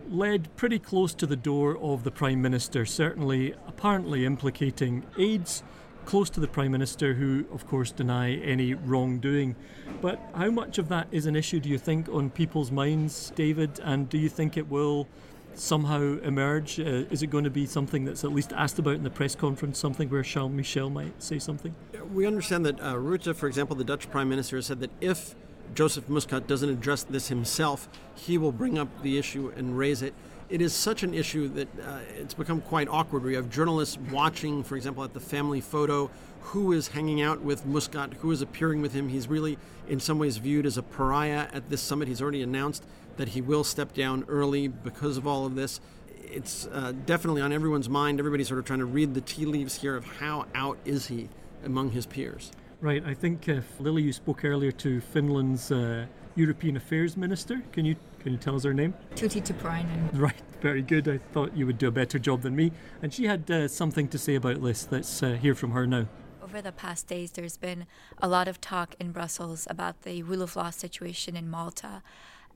led 0.10 0.56
pretty 0.56 0.80
close 0.80 1.14
to 1.16 1.26
the 1.26 1.36
door 1.36 1.78
of 1.80 2.06
the 2.06 2.12
Prime 2.12 2.42
Minister, 2.42 2.86
certainly 2.86 3.54
apparently 3.68 4.26
implicating 4.26 5.04
aides 5.20 5.64
close 6.06 6.30
to 6.32 6.40
the 6.40 6.48
Prime 6.48 6.72
Minister, 6.72 7.14
who, 7.14 7.46
of 7.52 7.68
course, 7.68 7.92
deny 7.92 8.36
any 8.36 8.74
wrongdoing. 8.74 9.56
But 10.02 10.20
how 10.36 10.52
much 10.52 10.78
of 10.78 10.90
that 10.90 11.08
is 11.12 11.26
an 11.26 11.36
issue, 11.36 11.60
do 11.60 11.70
you 11.70 11.78
think, 11.78 12.08
on 12.10 12.30
people's 12.30 12.72
minds, 12.72 13.32
David? 13.36 13.80
And 13.84 14.08
do 14.08 14.18
you 14.18 14.30
think 14.30 14.58
it 14.58 14.70
will 14.70 15.08
somehow 15.56 16.20
emerge? 16.20 16.80
Uh, 16.80 17.06
is 17.10 17.24
it 17.24 17.28
going 17.28 17.44
to 17.44 17.50
be 17.50 17.66
something 17.66 18.06
that's 18.06 18.24
at 18.24 18.32
least 18.32 18.54
asked 18.54 18.80
about 18.80 18.96
in 18.96 19.04
the 19.04 19.10
press 19.10 19.36
conference, 19.36 19.80
something 19.80 20.10
where 20.10 20.24
Charles 20.24 20.52
Michel 20.52 20.90
might 20.90 21.22
say 21.22 21.40
something? 21.40 21.76
We 22.14 22.26
understand 22.26 22.66
that 22.66 22.80
uh, 22.80 22.94
Rutte, 22.94 23.36
for 23.36 23.48
example, 23.48 23.76
the 23.76 23.84
Dutch 23.84 24.10
Prime 24.12 24.30
Minister, 24.30 24.62
said 24.62 24.80
that 24.82 24.92
if 25.02 25.36
Joseph 25.74 26.08
Muscat 26.08 26.48
doesn't 26.48 26.70
address 26.70 27.04
this 27.04 27.30
himself, 27.30 27.90
he 28.16 28.38
will 28.38 28.52
bring 28.52 28.78
up 28.78 29.02
the 29.02 29.18
issue 29.18 29.52
and 29.56 29.78
raise 29.78 30.02
it 30.02 30.14
it 30.50 30.62
is 30.62 30.74
such 30.74 31.04
an 31.04 31.14
issue 31.14 31.48
that 31.50 31.68
uh, 31.80 32.00
it's 32.18 32.34
become 32.34 32.62
quite 32.62 32.88
awkward. 32.88 33.24
We 33.24 33.34
have 33.36 33.50
journalists 33.50 33.98
watching, 34.12 34.64
for 34.64 34.76
example, 34.76 35.04
at 35.04 35.14
the 35.14 35.20
family 35.20 35.62
photo, 35.62 36.10
who 36.42 36.72
is 36.72 36.90
hanging 36.90 37.22
out 37.22 37.42
with 37.42 37.66
Muscat, 37.66 38.14
who 38.16 38.32
is 38.32 38.42
appearing 38.42 38.82
with 38.82 38.94
him. 38.94 39.10
He's 39.10 39.28
really, 39.28 39.58
in 39.88 40.00
some 40.00 40.20
ways, 40.20 40.38
viewed 40.38 40.66
as 40.66 40.78
a 40.78 40.84
pariah 40.84 41.48
at 41.52 41.70
this 41.70 41.82
summit. 41.82 42.08
He's 42.08 42.22
already 42.22 42.44
announced 42.44 42.84
that 43.18 43.30
he 43.30 43.42
will 43.42 43.64
step 43.64 43.94
down 43.94 44.26
early 44.28 44.68
because 44.68 45.18
of 45.18 45.26
all 45.26 45.46
of 45.46 45.56
this. 45.56 45.80
It's 46.24 46.68
uh, 46.68 46.94
definitely 47.06 47.42
on 47.42 47.52
everyone's 47.52 47.90
mind. 47.90 48.20
Everybody's 48.20 48.48
sort 48.48 48.60
of 48.60 48.66
trying 48.66 48.80
to 48.80 48.86
read 48.86 49.14
the 49.14 49.22
tea 49.22 49.46
leaves 49.46 49.82
here 49.82 49.96
of 49.96 50.06
how 50.06 50.46
out 50.54 50.78
is 50.86 51.08
he 51.08 51.30
among 51.64 51.92
his 51.92 52.06
peers. 52.06 52.52
Right. 52.82 53.04
I 53.04 53.14
think, 53.14 53.50
uh, 53.50 53.62
Lili, 53.80 54.04
you 54.04 54.14
spoke 54.14 54.46
earlier 54.46 54.72
to 54.74 55.02
Finland's 55.02 55.72
uh, 55.72 56.06
European 56.36 56.78
Affairs 56.78 57.18
Minister. 57.18 57.64
Can 57.72 57.86
you 57.86 57.96
can 58.26 58.34
you 58.34 58.40
tell 58.40 58.56
us 58.56 58.64
her 58.64 58.74
name? 58.74 58.96
Tytti 59.14 59.40
Tuppurainen. 59.40 60.10
Right, 60.20 60.42
very 60.60 60.82
good. 60.82 61.08
I 61.08 61.20
thought 61.32 61.56
you 61.56 61.68
would 61.68 61.78
do 61.78 61.90
a 61.90 61.92
better 61.92 62.18
job 62.18 62.42
than 62.42 62.56
me. 62.56 62.72
And 63.04 63.14
she 63.14 63.26
had 63.26 63.52
uh, 63.52 63.68
something 63.68 64.08
to 64.08 64.18
say 64.18 64.34
about 64.34 64.64
this. 64.64 64.88
Let's 64.90 65.22
uh, 65.22 65.34
hear 65.34 65.54
from 65.54 65.72
her 65.72 65.86
now. 65.86 66.08
Over 66.44 66.60
the 66.60 66.72
past 66.72 67.06
days, 67.06 67.34
there's 67.34 67.56
been 67.56 67.86
a 68.20 68.28
lot 68.28 68.48
of 68.48 68.60
talk 68.60 68.96
in 69.00 69.12
Brussels 69.12 69.68
about 69.70 70.02
the 70.02 70.24
rule 70.24 70.42
of 70.42 70.56
law 70.56 70.72
situation 70.72 71.38
in 71.38 71.52
Malta. 71.52 72.02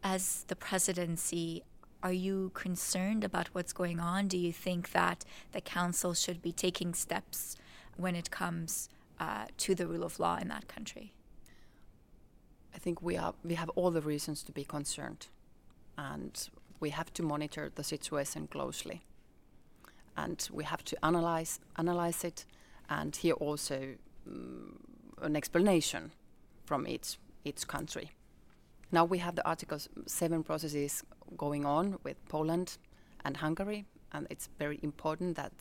As 0.03 0.43
the 0.47 0.55
presidency, 0.55 1.61
are 2.01 2.13
you 2.13 2.49
concerned 2.55 3.23
about 3.23 3.49
what's 3.49 3.71
going 3.71 3.99
on? 3.99 4.27
Do 4.27 4.39
you 4.39 4.51
think 4.51 4.91
that 4.93 5.23
the 5.51 5.61
council 5.61 6.15
should 6.15 6.41
be 6.41 6.51
taking 6.51 6.95
steps 6.95 7.55
when 7.95 8.15
it 8.15 8.31
comes 8.31 8.89
uh, 9.19 9.45
to 9.57 9.75
the 9.75 9.85
rule 9.85 10.03
of 10.03 10.19
law 10.19 10.39
in 10.41 10.47
that 10.47 10.67
country? 10.67 11.13
I 12.73 12.79
think 12.79 13.03
we 13.03 13.17
are 13.17 13.35
we 13.43 13.53
have 13.53 13.69
all 13.75 13.91
the 13.91 14.01
reasons 14.01 14.41
to 14.43 14.51
be 14.51 14.63
concerned 14.63 15.27
and 15.99 16.49
we 16.79 16.89
have 16.91 17.11
to 17.13 17.23
monitor 17.23 17.71
the 17.75 17.83
situation 17.83 18.47
closely 18.47 19.01
and 20.15 20.49
we 20.51 20.63
have 20.63 20.83
to 20.83 20.95
analyze 21.05 21.59
analyze 21.77 22.23
it 22.23 22.45
and 22.89 23.15
hear 23.15 23.33
also 23.33 23.95
um, 24.27 24.79
an 25.21 25.35
explanation 25.35 26.11
from 26.65 26.87
each 26.87 27.17
each 27.45 27.67
country. 27.67 28.11
Now 28.91 29.05
we 29.05 29.19
have 29.19 29.35
the 29.35 29.47
Article 29.47 29.79
7 30.05 30.43
processes 30.43 31.03
going 31.37 31.65
on 31.65 31.99
with 32.03 32.17
Poland 32.27 32.77
and 33.23 33.37
Hungary, 33.37 33.85
and 34.11 34.27
it's 34.29 34.49
very 34.59 34.79
important 34.81 35.35
that 35.35 35.53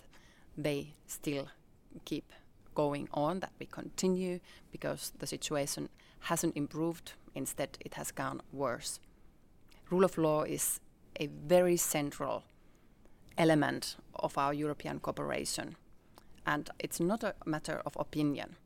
they 0.57 0.95
still 1.07 1.49
keep 2.05 2.33
going 2.75 3.09
on, 3.13 3.41
that 3.41 3.53
we 3.61 3.67
continue, 3.67 4.41
because 4.73 5.13
the 5.19 5.27
situation 5.27 5.89
hasn't 6.21 6.57
improved. 6.57 7.13
Instead, 7.35 7.79
it 7.81 7.95
has 7.95 8.11
gone 8.11 8.41
worse. 8.53 8.99
Rule 9.91 10.05
of 10.05 10.19
law 10.19 10.43
is 10.43 10.81
a 11.19 11.27
very 11.27 11.77
central 11.77 12.45
element 13.39 13.97
of 14.15 14.37
our 14.37 14.53
European 14.53 15.01
cooperation. 15.01 15.77
And 16.47 16.69
it's 16.79 17.01
not 17.01 17.23
a 17.23 17.35
matter 17.47 17.81
of 17.87 17.97
opinion, 17.99 18.57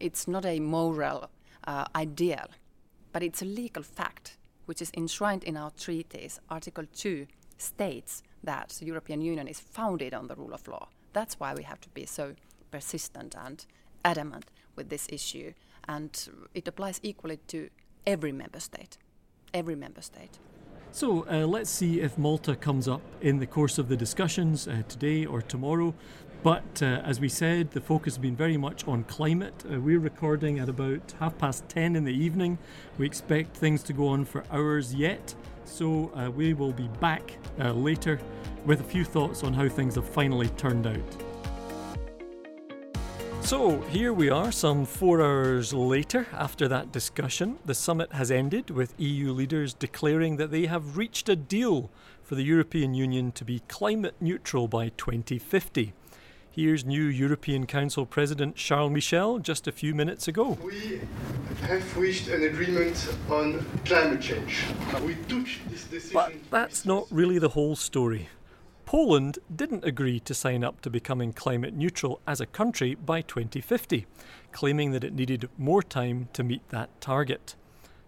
it's 0.00 0.26
not 0.26 0.44
a 0.44 0.60
moral 0.60 1.30
uh, 1.66 1.84
ideal, 1.94 2.46
but 3.12 3.22
it's 3.22 3.42
a 3.42 3.46
legal 3.46 3.82
fact 3.82 4.36
which 4.66 4.80
is 4.80 4.90
enshrined 4.96 5.44
in 5.44 5.56
our 5.56 5.70
treaties. 5.70 6.40
Article 6.48 6.84
2 6.94 7.26
states 7.58 8.22
that 8.42 8.70
the 8.80 8.86
European 8.86 9.20
Union 9.20 9.48
is 9.48 9.60
founded 9.60 10.14
on 10.14 10.26
the 10.26 10.34
rule 10.34 10.54
of 10.54 10.66
law. 10.66 10.88
That's 11.12 11.38
why 11.38 11.54
we 11.54 11.62
have 11.62 11.80
to 11.82 11.88
be 11.90 12.06
so 12.06 12.34
persistent 12.70 13.34
and 13.36 13.64
adamant 14.04 14.50
with 14.76 14.88
this 14.88 15.06
issue. 15.10 15.52
And 15.86 16.28
it 16.54 16.66
applies 16.66 17.00
equally 17.02 17.38
to 17.48 17.68
every 18.06 18.32
member 18.32 18.60
state. 18.60 18.98
Every 19.52 19.76
member 19.76 20.02
state. 20.02 20.38
So 20.94 21.26
uh, 21.28 21.44
let's 21.44 21.70
see 21.70 22.00
if 22.00 22.16
Malta 22.16 22.54
comes 22.54 22.86
up 22.86 23.02
in 23.20 23.40
the 23.40 23.48
course 23.48 23.78
of 23.78 23.88
the 23.88 23.96
discussions 23.96 24.68
uh, 24.68 24.84
today 24.86 25.26
or 25.26 25.42
tomorrow. 25.42 25.92
But 26.44 26.82
uh, 26.82 27.02
as 27.04 27.18
we 27.18 27.28
said, 27.28 27.72
the 27.72 27.80
focus 27.80 28.14
has 28.14 28.22
been 28.22 28.36
very 28.36 28.56
much 28.56 28.86
on 28.86 29.02
climate. 29.02 29.64
Uh, 29.68 29.80
we're 29.80 29.98
recording 29.98 30.60
at 30.60 30.68
about 30.68 31.12
half 31.18 31.36
past 31.36 31.68
10 31.68 31.96
in 31.96 32.04
the 32.04 32.14
evening. 32.14 32.58
We 32.96 33.06
expect 33.06 33.56
things 33.56 33.82
to 33.82 33.92
go 33.92 34.06
on 34.06 34.24
for 34.24 34.44
hours 34.52 34.94
yet. 34.94 35.34
So 35.64 36.12
uh, 36.14 36.30
we 36.30 36.54
will 36.54 36.72
be 36.72 36.86
back 37.00 37.38
uh, 37.58 37.72
later 37.72 38.20
with 38.64 38.80
a 38.80 38.84
few 38.84 39.04
thoughts 39.04 39.42
on 39.42 39.52
how 39.52 39.68
things 39.68 39.96
have 39.96 40.08
finally 40.08 40.50
turned 40.50 40.86
out. 40.86 41.23
So, 43.54 43.82
here 43.82 44.12
we 44.12 44.30
are, 44.30 44.50
some 44.50 44.84
four 44.84 45.22
hours 45.22 45.72
later 45.72 46.26
after 46.32 46.66
that 46.66 46.90
discussion. 46.90 47.60
The 47.64 47.72
summit 47.72 48.12
has 48.12 48.32
ended 48.32 48.70
with 48.70 48.98
EU 48.98 49.30
leaders 49.30 49.74
declaring 49.74 50.38
that 50.38 50.50
they 50.50 50.66
have 50.66 50.96
reached 50.96 51.28
a 51.28 51.36
deal 51.36 51.88
for 52.24 52.34
the 52.34 52.42
European 52.42 52.94
Union 52.94 53.30
to 53.30 53.44
be 53.44 53.60
climate 53.68 54.16
neutral 54.20 54.66
by 54.66 54.88
2050. 54.96 55.92
Here's 56.50 56.84
new 56.84 57.04
European 57.04 57.64
Council 57.66 58.04
President 58.06 58.56
Charles 58.56 58.90
Michel 58.90 59.38
just 59.38 59.68
a 59.68 59.72
few 59.72 59.94
minutes 59.94 60.26
ago. 60.26 60.58
We 60.60 61.00
have 61.62 61.96
reached 61.96 62.26
an 62.26 62.42
agreement 62.42 63.08
on 63.30 63.64
climate 63.84 64.20
change. 64.20 64.64
We 65.06 65.14
took 65.28 65.46
this 65.70 65.84
decision. 65.84 66.12
But 66.12 66.32
that's 66.50 66.84
not 66.84 67.06
really 67.08 67.38
the 67.38 67.50
whole 67.50 67.76
story. 67.76 68.28
Poland 68.86 69.38
didn't 69.54 69.84
agree 69.84 70.20
to 70.20 70.34
sign 70.34 70.62
up 70.62 70.80
to 70.82 70.90
becoming 70.90 71.32
climate 71.32 71.74
neutral 71.74 72.20
as 72.26 72.40
a 72.40 72.46
country 72.46 72.94
by 72.94 73.22
2050, 73.22 74.06
claiming 74.52 74.92
that 74.92 75.04
it 75.04 75.14
needed 75.14 75.48
more 75.56 75.82
time 75.82 76.28
to 76.32 76.44
meet 76.44 76.68
that 76.68 77.00
target. 77.00 77.56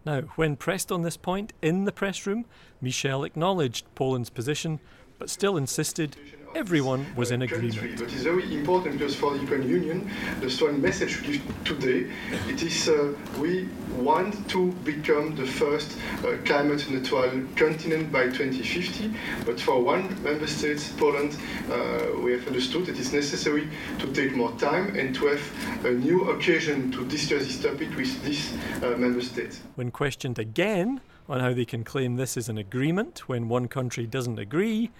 Now, 0.05 0.21
when 0.37 0.57
pressed 0.57 0.93
on 0.93 1.03
this 1.03 1.17
point 1.17 1.53
in 1.63 1.85
the 1.85 1.93
press 1.93 2.27
room, 2.27 2.45
Michel 2.81 3.25
acknowledged 3.25 3.87
Poland's 3.95 4.31
position, 4.31 4.79
but 5.19 5.31
still 5.31 5.57
insisted 5.57 6.17
everyone 6.55 7.07
was 7.17 7.31
in 7.31 7.43
agreement. 7.43 7.99
But 7.99 8.13
it's 8.13 8.23
very 8.23 8.55
important 8.55 8.99
because 8.99 9.15
for 9.15 9.33
the 9.33 9.39
European 9.39 9.69
Union, 9.69 10.11
the 10.41 10.51
strong 10.51 10.81
message 10.81 11.21
we 11.21 11.39
give 11.39 11.65
today, 11.65 12.11
it 12.49 12.63
is 12.63 12.89
uh, 12.89 13.15
we 13.39 13.69
want 13.99 14.49
to 14.51 14.73
become 14.85 15.35
the 15.35 15.47
first 15.47 15.97
uh, 16.25 16.37
climate 16.45 16.89
neutral 16.91 17.31
continent 17.57 18.13
by 18.13 18.25
2050. 18.25 19.13
But 19.45 19.61
for 19.61 19.83
one 19.83 20.23
member 20.23 20.47
state, 20.47 20.93
Poland, 20.97 21.37
uh, 21.71 22.21
we 22.21 22.33
have 22.33 22.47
understood 22.47 22.87
that 22.87 22.99
it's 22.99 23.13
necessary 23.13 23.69
to 23.99 24.13
take 24.13 24.35
more 24.37 24.53
time 24.53 24.97
and 24.97 25.15
to 25.15 25.27
have 25.27 25.85
a 25.85 25.91
new 25.93 26.31
occasion 26.31 26.91
to 26.93 27.05
discuss 27.07 27.47
this 27.47 27.61
topic 27.61 27.95
with 27.97 28.23
this 28.25 28.53
uh, 28.83 28.97
member 28.97 29.21
state. 29.21 29.61
When 29.75 29.91
questioned 29.91 30.39
again 30.39 31.01
on 31.29 31.41
how 31.41 31.53
they 31.53 31.65
can 31.65 31.85
claim 31.85 32.17
this 32.17 32.37
is 32.37 32.49
an 32.49 32.59
agreement 32.59 33.29
when 33.29 33.49
one 33.49 33.69
country 33.69 34.07
doesn't 34.07 34.39
agree, 34.39 34.91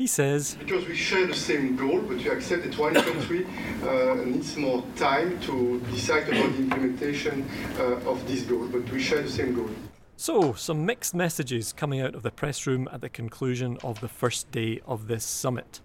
he 0.00 0.06
says 0.06 0.56
Because 0.58 0.88
we 0.88 0.96
share 0.96 1.26
the 1.26 1.34
same 1.34 1.76
goal, 1.76 2.00
but 2.00 2.20
you 2.20 2.32
accept 2.32 2.62
that 2.64 2.78
one 2.78 2.94
country 2.94 3.46
uh, 3.86 4.14
needs 4.24 4.56
more 4.56 4.82
time 4.96 5.38
to 5.40 5.78
decide 5.92 6.26
about 6.26 6.52
the 6.52 6.58
implementation 6.58 7.46
uh, 7.78 8.10
of 8.10 8.26
this 8.26 8.42
goal, 8.44 8.66
but 8.72 8.90
we 8.90 8.98
share 8.98 9.20
the 9.20 9.28
same 9.28 9.54
goal. 9.54 9.68
So, 10.16 10.54
some 10.54 10.86
mixed 10.86 11.14
messages 11.14 11.74
coming 11.74 12.00
out 12.00 12.14
of 12.14 12.22
the 12.22 12.30
press 12.30 12.66
room 12.66 12.88
at 12.90 13.02
the 13.02 13.10
conclusion 13.10 13.76
of 13.84 14.00
the 14.00 14.08
first 14.08 14.50
day 14.50 14.80
of 14.86 15.06
this 15.06 15.24
summit. 15.24 15.82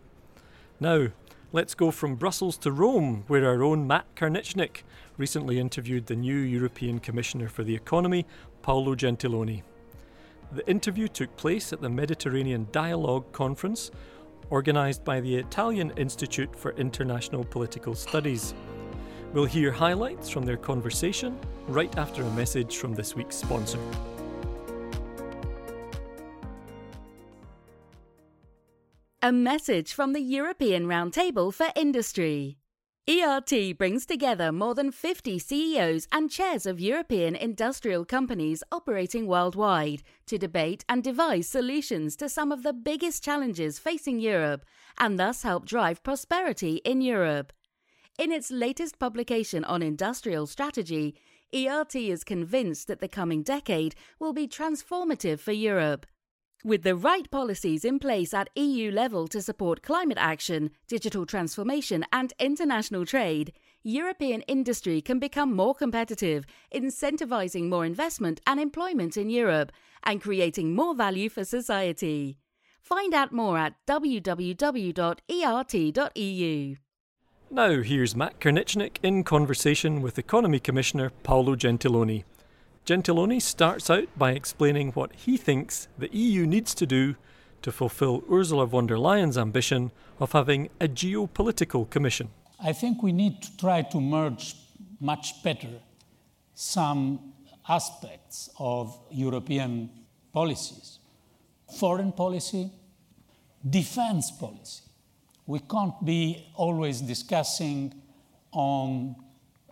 Now, 0.80 1.08
let's 1.52 1.76
go 1.76 1.92
from 1.92 2.16
Brussels 2.16 2.58
to 2.60 2.72
Rome, 2.72 3.26
where 3.28 3.46
our 3.46 3.64
own 3.64 3.86
Matt 3.86 4.16
Karnitschnig 4.16 4.84
recently 5.18 5.60
interviewed 5.60 6.06
the 6.06 6.16
new 6.16 6.38
European 6.38 7.00
Commissioner 7.00 7.50
for 7.50 7.66
the 7.66 7.76
Economy, 7.76 8.26
Paolo 8.62 8.96
Gentiloni. 8.96 9.64
The 10.52 10.68
interview 10.70 11.08
took 11.08 11.36
place 11.38 11.74
at 11.74 11.82
the 11.82 11.90
Mediterranean 11.90 12.68
Dialogue 12.72 13.32
Conference, 13.32 13.92
organised 14.52 15.04
by 15.04 15.20
the 15.20 15.36
Italian 15.36 15.92
Institute 15.98 16.56
for 16.56 16.72
International 16.72 17.44
Political 17.44 17.96
Studies. 17.96 18.54
We'll 19.34 19.46
hear 19.46 19.72
highlights 19.72 20.30
from 20.30 20.46
their 20.46 20.58
conversation 20.58 21.38
right 21.68 21.96
after 21.98 22.24
a 22.24 22.30
message 22.32 22.78
from 22.78 22.94
this 22.94 23.16
week's 23.16 23.36
sponsor. 23.36 23.80
A 29.22 29.32
message 29.32 29.92
from 29.92 30.14
the 30.14 30.22
European 30.22 30.86
Roundtable 30.86 31.52
for 31.52 31.68
Industry. 31.76 32.58
ERT 33.08 33.78
brings 33.78 34.04
together 34.04 34.52
more 34.52 34.74
than 34.74 34.92
50 34.92 35.38
CEOs 35.38 36.08
and 36.12 36.32
chairs 36.32 36.66
of 36.66 36.80
European 36.80 37.36
industrial 37.36 38.04
companies 38.04 38.64
operating 38.72 39.28
worldwide 39.28 40.02
to 40.26 40.40
debate 40.40 40.84
and 40.90 41.04
devise 41.04 41.48
solutions 41.48 42.16
to 42.16 42.28
some 42.28 42.52
of 42.52 42.64
the 42.64 42.74
biggest 42.74 43.24
challenges 43.24 43.78
facing 43.78 44.20
Europe 44.20 44.66
and 44.98 45.20
thus 45.20 45.44
help 45.44 45.68
drive 45.68 46.02
prosperity 46.02 46.78
in 46.78 47.00
Europe. 47.00 47.54
In 48.18 48.32
its 48.32 48.50
latest 48.50 48.98
publication 48.98 49.64
on 49.64 49.84
industrial 49.84 50.48
strategy, 50.48 51.14
ERT 51.54 51.96
is 51.96 52.24
convinced 52.24 52.88
that 52.88 53.02
the 53.02 53.08
coming 53.08 53.44
decade 53.44 53.94
will 54.18 54.34
be 54.34 54.48
transformative 54.48 55.40
for 55.40 55.52
Europe. 55.52 56.08
With 56.66 56.82
the 56.82 56.96
right 56.96 57.30
policies 57.30 57.86
in 57.86 58.00
place 58.00 58.34
at 58.34 58.50
EU 58.56 58.90
level 58.90 59.28
to 59.28 59.40
support 59.40 59.84
climate 59.84 60.18
action, 60.20 60.72
digital 60.88 61.28
transformation, 61.28 62.04
and 62.12 62.34
international 62.40 63.06
trade, 63.06 63.54
European 63.84 64.42
industry 64.48 65.00
can 65.00 65.20
become 65.20 65.56
more 65.56 65.76
competitive, 65.76 66.44
incentivizing 66.74 67.70
more 67.70 67.86
investment 67.86 68.42
and 68.48 68.60
employment 68.60 69.16
in 69.16 69.30
Europe, 69.30 69.72
and 70.06 70.20
creating 70.20 70.74
more 70.74 70.96
value 70.96 71.30
for 71.30 71.46
society. 71.46 72.40
Find 72.82 73.14
out 73.14 73.32
more 73.32 73.60
at 73.60 73.76
www.ert.eu. 73.86 74.36
Now, 77.52 77.82
here's 77.84 78.16
Matt 78.16 78.40
Karnitschnig 78.40 78.98
in 79.04 79.24
conversation 79.24 80.02
with 80.02 80.18
Economy 80.18 80.60
Commissioner 80.60 81.12
Paolo 81.22 81.56
Gentiloni. 81.56 82.24
Gentiloni 82.86 83.42
starts 83.42 83.90
out 83.90 84.08
by 84.16 84.34
explaining 84.34 84.92
what 84.92 85.12
he 85.16 85.38
thinks 85.38 85.88
the 85.98 86.16
EU 86.16 86.46
needs 86.46 86.76
to 86.76 86.86
do 86.86 87.16
to 87.64 87.72
fulfill 87.72 88.24
Ursula 88.32 88.68
von 88.68 88.86
der 88.86 88.98
Leyen's 88.98 89.40
ambition 89.40 89.92
of 90.20 90.34
having 90.34 90.70
a 90.80 90.88
geopolitical 90.88 91.90
commission. 91.90 92.30
I 92.64 92.74
think 92.74 93.02
we 93.02 93.12
need 93.12 93.42
to 93.42 93.58
try 93.58 93.82
to 93.82 94.00
merge 94.00 94.54
much 95.00 95.42
better 95.42 95.82
some 96.54 97.34
aspects 97.68 98.52
of 98.60 98.96
European 99.10 99.90
policies 100.32 101.00
foreign 101.80 102.12
policy, 102.12 102.70
defense 103.68 104.30
policy. 104.30 104.84
We 105.48 105.60
can't 105.60 106.06
be 106.06 106.52
always 106.54 107.02
discussing 107.02 107.96
on 108.52 109.16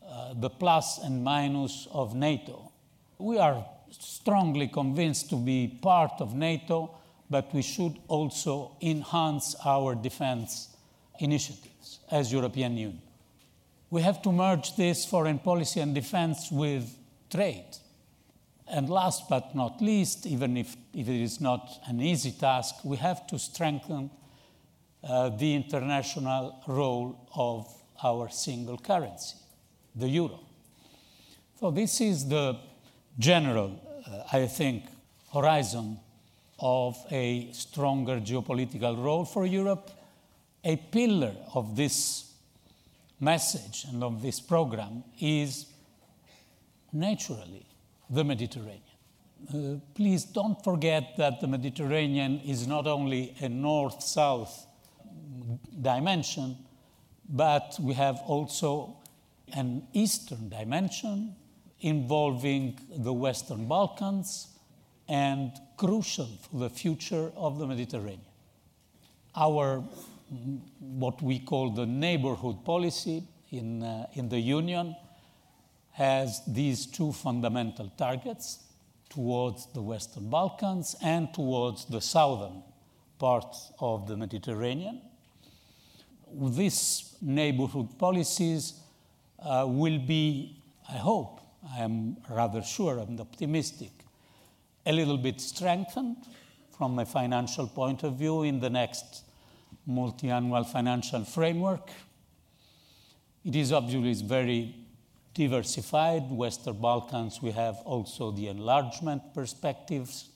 uh, 0.04 0.34
the 0.34 0.50
plus 0.50 0.98
and 0.98 1.24
minus 1.24 1.88
of 1.92 2.16
NATO 2.16 2.73
we 3.18 3.38
are 3.38 3.66
strongly 3.90 4.68
convinced 4.68 5.30
to 5.30 5.36
be 5.36 5.80
part 5.82 6.14
of 6.20 6.34
NATO, 6.34 6.98
but 7.30 7.54
we 7.54 7.62
should 7.62 7.98
also 8.08 8.76
enhance 8.82 9.56
our 9.66 9.96
defense 9.96 10.76
initiatives 11.20 12.00
as 12.12 12.32
European 12.32 12.78
Union. 12.78 13.02
We 13.90 14.02
have 14.02 14.22
to 14.24 14.32
merge 14.32 14.76
this 14.76 15.06
foreign 15.06 15.40
policy 15.40 15.80
and 15.80 15.94
defense 15.94 16.52
with 16.52 16.96
trade. 17.30 17.78
And 18.68 18.90
last 18.90 19.30
but 19.30 19.54
not 19.54 19.82
least, 19.82 20.26
even 20.26 20.58
if, 20.58 20.76
if 20.94 21.08
it 21.08 21.22
is 21.22 21.40
not 21.40 21.70
an 21.88 22.02
easy 22.02 22.32
task, 22.32 22.76
we 22.84 22.98
have 22.98 23.28
to 23.28 23.38
strengthen 23.38 24.10
uh, 25.04 25.30
the 25.30 25.54
international 25.54 26.64
role 26.66 27.28
of 27.36 27.68
our 28.04 28.30
single 28.30 28.78
currency, 28.78 29.36
the 29.96 30.08
euro. 30.08 30.40
So, 31.60 31.72
this 31.72 32.02
is 32.02 32.28
the 32.28 32.58
general, 33.20 33.80
uh, 34.08 34.24
I 34.32 34.48
think, 34.48 34.86
horizon 35.34 36.00
of 36.60 36.98
a 37.12 37.52
stronger 37.52 38.20
geopolitical 38.20 39.04
role 39.04 39.26
for 39.26 39.46
Europe. 39.46 39.92
A 40.64 40.78
pillar 40.78 41.36
of 41.54 41.76
this 41.76 42.32
message 43.20 43.86
and 43.90 44.04
of 44.04 44.22
this 44.22 44.40
program 44.40 45.04
is 45.20 45.66
naturally 46.92 47.66
the 48.10 48.24
Mediterranean. 48.24 48.82
Uh, 49.54 49.80
please 49.94 50.24
don't 50.24 50.64
forget 50.64 51.18
that 51.18 51.42
the 51.42 51.48
Mediterranean 51.48 52.40
is 52.46 52.66
not 52.66 52.88
only 52.88 53.36
a 53.42 53.50
north 53.50 54.02
south 54.02 54.68
dimension, 55.82 56.58
but 57.28 57.76
we 57.82 57.94
have 57.94 58.18
also 58.26 58.96
an 59.54 59.86
eastern 59.94 60.50
dimension 60.50 61.36
involving 61.84 62.80
the 62.98 63.14
Western 63.14 63.68
Balkans 63.68 64.48
and 65.08 65.52
crucial 65.78 66.30
for 66.50 66.58
the 66.60 66.70
future 66.70 67.32
of 67.36 67.60
the 67.60 67.68
Mediterranean. 67.68 68.22
Our, 69.36 69.84
what 70.80 71.22
we 71.22 71.40
call 71.40 71.72
the 71.72 71.86
neighborhood 71.86 72.64
policy 72.64 73.24
in, 73.52 73.84
uh, 73.84 74.08
in 74.14 74.30
the 74.30 74.40
Union, 74.40 74.96
has 75.92 76.42
these 76.48 76.88
two 76.88 77.12
fundamental 77.12 77.92
targets 77.98 78.64
towards 79.10 79.68
the 79.74 79.82
Western 79.82 80.30
Balkans 80.30 80.96
and 81.04 81.32
towards 81.34 81.86
the 81.86 82.02
southern 82.02 82.64
parts 83.20 83.72
of 83.80 84.08
the 84.08 84.18
Mediterranean. 84.18 85.02
These 86.34 87.16
neighborhood 87.22 88.00
policies 88.00 88.74
uh, 89.38 89.66
will 89.68 90.00
be, 90.00 90.64
I 90.90 90.98
hope, 90.98 91.42
I 91.72 91.80
am 91.80 92.18
rather 92.30 92.62
sure, 92.62 93.00
I'm 93.00 93.20
optimistic, 93.20 93.92
a 94.86 94.92
little 94.92 95.18
bit 95.18 95.40
strengthened 95.40 96.18
from 96.78 97.00
a 97.00 97.06
financial 97.06 97.68
point 97.68 98.04
of 98.04 98.16
view 98.16 98.44
in 98.44 98.60
the 98.60 98.70
next 98.70 99.24
multi-annual 99.86 100.64
financial 100.66 101.24
framework. 101.24 101.90
It 103.46 103.56
is 103.56 103.72
obviously 103.72 104.28
very 104.28 104.76
diversified. 105.34 106.30
Western 106.30 106.80
Balkans, 106.80 107.42
we 107.42 107.52
have 107.52 107.76
also 107.86 108.32
the 108.32 108.48
enlargement 108.48 109.34
perspectives 109.34 110.30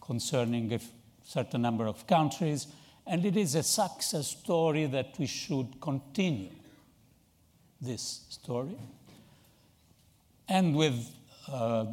concerning 0.00 0.72
a 0.72 0.80
certain 1.24 1.62
number 1.62 1.86
of 1.86 2.06
countries, 2.06 2.66
and 3.06 3.24
it 3.24 3.36
is 3.36 3.54
a 3.54 3.62
success 3.62 4.28
story 4.28 4.86
that 4.86 5.18
we 5.18 5.26
should 5.26 5.80
continue 5.80 6.50
this 7.80 8.26
story. 8.28 8.76
And 10.48 10.76
with 10.76 11.10
uh, 11.48 11.86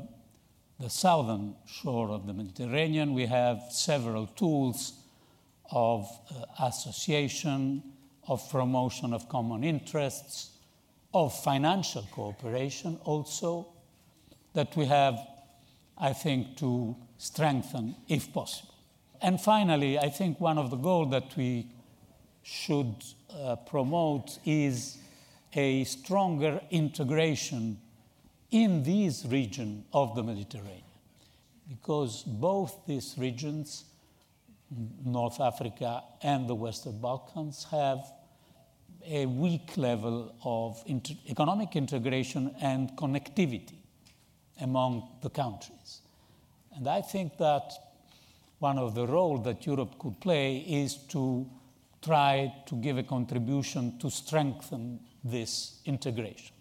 the 0.80 0.90
southern 0.90 1.56
shore 1.66 2.10
of 2.10 2.28
the 2.28 2.34
Mediterranean, 2.34 3.14
we 3.14 3.26
have 3.26 3.62
several 3.72 4.28
tools 4.28 4.94
of 5.72 6.08
uh, 6.30 6.66
association, 6.68 7.84
of 8.28 8.48
promotion 8.50 9.14
of 9.14 9.28
common 9.28 9.64
interests, 9.64 10.52
of 11.14 11.38
financial 11.44 12.08
cooperation 12.12 13.00
also 13.04 13.68
that 14.54 14.76
we 14.76 14.86
have, 14.86 15.20
I 15.98 16.14
think, 16.14 16.58
to 16.58 16.96
strengthen 17.18 17.96
if 18.08 18.32
possible. 18.34 18.76
And 19.22 19.40
finally, 19.40 19.98
I 19.98 20.10
think 20.10 20.40
one 20.40 20.58
of 20.58 20.70
the 20.70 20.76
goals 20.78 21.12
that 21.12 21.36
we 21.38 21.68
should 22.44 23.04
uh, 23.34 23.56
promote 23.56 24.38
is 24.46 24.98
a 25.56 25.86
stronger 25.86 26.62
integration 26.72 27.80
in 28.54 28.84
this 28.84 29.26
region 29.26 29.84
of 29.94 30.16
the 30.16 30.22
Mediterranean. 30.22 30.84
Because 31.68 32.22
both 32.24 32.86
these 32.86 33.16
regions, 33.18 33.86
North 35.04 35.42
Africa 35.42 36.04
and 36.22 36.48
the 36.48 36.54
Western 36.54 37.00
Balkans, 37.00 37.66
have 37.72 38.06
a 39.06 39.26
weak 39.26 39.76
level 39.76 40.36
of 40.44 40.82
inter- 40.86 41.16
economic 41.28 41.76
integration 41.76 42.56
and 42.62 42.92
connectivity 42.92 43.80
among 44.62 45.10
the 45.24 45.32
countries. 45.32 46.02
And 46.76 46.88
I 46.88 47.02
think 47.02 47.38
that 47.40 47.74
one 48.60 48.78
of 48.78 48.94
the 48.94 49.08
roles 49.08 49.44
that 49.46 49.66
Europe 49.66 49.98
could 49.98 50.20
play 50.22 50.58
is 50.58 50.96
to 51.10 51.50
try 52.04 52.54
to 52.68 52.76
give 52.76 53.00
a 53.00 53.04
contribution 53.04 53.98
to 53.98 54.12
strengthen 54.12 55.00
this 55.24 55.82
integration. 55.86 56.54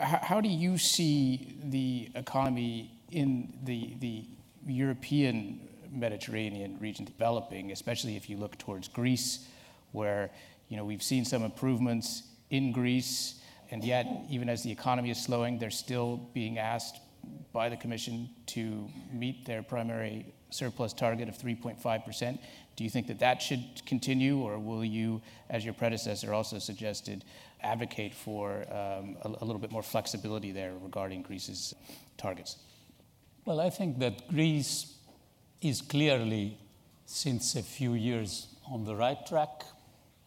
How 0.00 0.40
do 0.40 0.48
you 0.48 0.78
see 0.78 1.56
the 1.62 2.10
economy 2.14 2.92
in 3.10 3.52
the, 3.64 3.94
the 4.00 4.24
European 4.66 5.60
Mediterranean 5.90 6.76
region 6.80 7.04
developing, 7.04 7.72
especially 7.72 8.16
if 8.16 8.28
you 8.28 8.36
look 8.36 8.58
towards 8.58 8.88
Greece, 8.88 9.46
where 9.92 10.30
you 10.68 10.76
know, 10.76 10.84
we've 10.84 11.02
seen 11.02 11.24
some 11.24 11.42
improvements 11.42 12.22
in 12.50 12.72
Greece, 12.72 13.40
and 13.70 13.84
yet, 13.84 14.06
even 14.30 14.48
as 14.48 14.62
the 14.62 14.70
economy 14.70 15.10
is 15.10 15.22
slowing, 15.22 15.58
they're 15.58 15.70
still 15.70 16.16
being 16.32 16.58
asked 16.58 17.00
by 17.52 17.68
the 17.68 17.76
Commission 17.76 18.30
to 18.46 18.88
meet 19.12 19.44
their 19.44 19.62
primary 19.62 20.26
surplus 20.50 20.92
target 20.92 21.28
of 21.28 21.36
3.5%. 21.36 22.38
Do 22.76 22.84
you 22.84 22.90
think 22.90 23.08
that 23.08 23.18
that 23.20 23.42
should 23.42 23.84
continue, 23.86 24.38
or 24.38 24.58
will 24.58 24.84
you, 24.84 25.20
as 25.50 25.64
your 25.64 25.74
predecessor 25.74 26.32
also 26.32 26.58
suggested, 26.58 27.24
advocate 27.60 28.14
for 28.14 28.60
um, 28.70 29.16
a, 29.22 29.28
a 29.40 29.44
little 29.44 29.58
bit 29.58 29.72
more 29.72 29.82
flexibility 29.82 30.52
there 30.52 30.74
regarding 30.80 31.22
Greece's 31.22 31.74
targets? 32.16 32.56
Well, 33.44 33.60
I 33.60 33.70
think 33.70 33.98
that 33.98 34.28
Greece 34.28 34.94
is 35.60 35.80
clearly, 35.80 36.58
since 37.06 37.56
a 37.56 37.62
few 37.62 37.94
years, 37.94 38.46
on 38.70 38.84
the 38.84 38.94
right 38.94 39.26
track. 39.26 39.64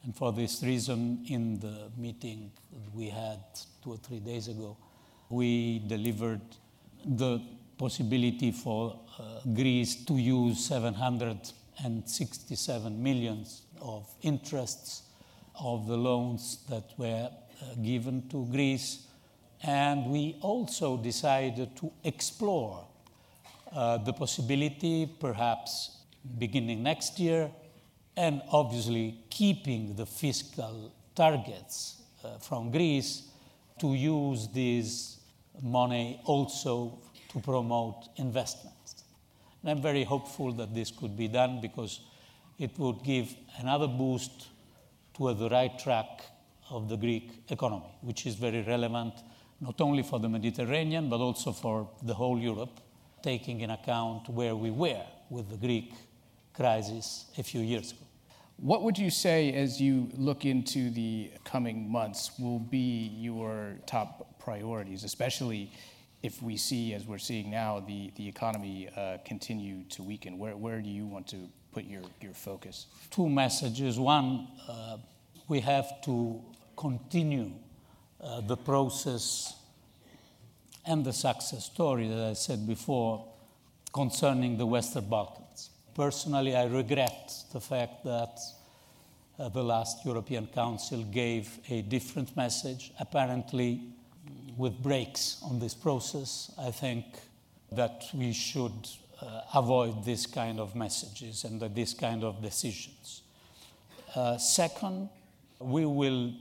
And 0.03 0.15
for 0.15 0.34
this 0.34 0.63
reason, 0.63 1.23
in 1.29 1.60
the 1.60 1.91
meeting 1.95 2.51
we 2.93 3.10
had 3.10 3.39
two 3.84 3.91
or 3.91 3.97
three 3.97 4.19
days 4.19 4.47
ago, 4.47 4.75
we 5.29 5.79
delivered 5.88 6.41
the 7.05 7.41
possibility 7.82 8.52
for 8.52 9.00
uh, 9.17 9.39
Greece 9.56 10.06
to 10.06 10.13
use 10.13 10.67
767 10.67 13.02
millions 13.02 13.63
of 13.82 14.08
interests 14.22 15.02
of 15.60 15.88
the 15.88 15.98
loans 15.98 16.60
that 16.70 16.84
were 16.98 17.32
uh, 17.32 17.34
given 17.82 18.30
to 18.30 18.46
Greece. 18.52 19.08
And 19.63 20.12
we 20.12 20.38
also 20.41 20.98
decided 20.98 21.76
to 21.78 21.91
explore 22.04 22.86
uh, 23.74 23.98
the 23.98 24.13
possibility, 24.13 25.08
perhaps 25.20 25.98
beginning 26.38 26.84
next 26.84 27.20
year, 27.20 27.50
and 28.15 28.44
obviously 28.52 29.24
keeping 29.32 29.96
the 29.96 30.06
fiscal 30.06 30.94
targets 31.15 32.04
uh, 32.24 32.38
from 32.38 32.70
Greece 32.70 33.24
to 33.80 33.96
use 33.96 34.50
this 34.50 35.17
money 35.63 36.22
also 36.26 37.00
to 37.32 37.39
promote 37.39 38.10
investments. 38.17 39.04
And 39.62 39.72
I'm 39.72 39.82
very 39.82 40.04
hopeful 40.04 40.52
that 40.54 40.74
this 40.74 40.91
could 40.91 41.15
be 41.15 41.28
done 41.28 41.62
because 41.62 42.02
it 42.60 42.78
would 42.78 43.04
give 43.04 43.34
another 43.60 43.88
boost 43.88 44.48
to 45.17 45.34
the 45.34 45.50
right 45.50 45.78
track 45.80 46.22
of 46.70 46.89
the 46.89 46.98
Greek 46.98 47.32
economy, 47.50 47.91
which 48.02 48.26
is 48.26 48.36
very 48.36 48.62
relevant 48.62 49.13
not 49.60 49.80
only 49.80 50.04
for 50.04 50.20
the 50.20 50.30
Mediterranean 50.30 51.10
but 51.10 51.20
also 51.20 51.52
for 51.52 51.89
the 52.02 52.13
whole 52.13 52.39
Europe, 52.39 52.80
taking 53.22 53.62
in 53.62 53.70
account 53.70 54.28
where 54.30 54.56
we 54.56 54.72
were 54.72 55.06
with 55.30 55.50
the 55.50 55.58
Greek 55.58 55.94
crisis 56.54 57.26
a 57.38 57.44
few 57.44 57.62
years 57.62 57.91
ago. 57.91 58.02
What 58.58 58.84
would 58.84 58.98
you 58.98 59.10
say 59.10 59.54
as 59.54 59.82
you 59.82 60.10
look 60.15 60.46
into 60.46 60.91
the 60.91 61.32
coming 61.44 61.89
months 61.89 62.32
will 62.39 62.60
be 62.60 63.12
your 63.15 63.76
top 63.86 64.39
priorities, 64.39 65.04
especially 65.04 65.72
if 66.23 66.41
we 66.41 66.57
see, 66.57 66.93
as 66.93 67.05
we're 67.05 67.17
seeing 67.17 67.49
now, 67.49 67.79
the, 67.79 68.12
the 68.15 68.27
economy 68.27 68.89
uh, 68.95 69.17
continue 69.25 69.84
to 69.89 70.03
weaken? 70.03 70.38
Where, 70.38 70.55
where 70.55 70.79
do 70.81 70.89
you 70.89 71.05
want 71.05 71.27
to 71.29 71.49
put 71.71 71.86
your, 71.86 72.03
your 72.21 72.34
focus? 72.34 72.88
Two 73.10 73.29
messages. 73.29 73.97
One, 73.99 74.47
uh, 74.67 74.97
we 75.47 75.60
have 75.62 76.01
to 76.03 76.41
continue 76.77 77.51
uh, 78.21 78.41
the 78.41 78.57
process 78.57 79.55
and 80.86 81.03
the 81.03 81.13
success 81.13 81.65
story 81.65 82.07
that 82.07 82.29
I 82.29 82.34
said 82.34 82.67
before 82.67 83.25
concerning 83.93 84.57
the 84.57 84.65
Western 84.65 85.10
Balkans. 85.10 85.69
Personally, 85.95 86.55
I 86.55 86.65
regret 86.65 87.34
the 87.51 87.60
fact 87.60 88.03
that 88.05 88.39
uh, 89.38 89.49
the 89.49 89.63
last 89.63 90.05
European 90.05 90.47
Council 90.47 91.03
gave 91.03 91.60
a 91.69 91.81
different 91.81 92.36
message, 92.38 92.91
apparently 92.99 93.81
with 94.62 94.82
breaks 94.84 95.39
on 95.41 95.58
this 95.58 95.74
process. 95.74 96.52
I 96.58 96.69
think 96.69 97.06
that 97.71 98.06
we 98.13 98.32
should 98.32 98.88
uh, 99.19 99.41
avoid 99.56 100.06
this 100.06 100.28
kind 100.28 100.60
of 100.60 100.76
messages 100.76 101.43
and 101.43 101.60
this 101.76 101.95
kind 101.95 102.24
of 102.24 102.43
decisions. 102.43 103.24
Uh, 104.15 104.38
second, 104.38 105.10
we 105.60 105.86
will 105.86 106.34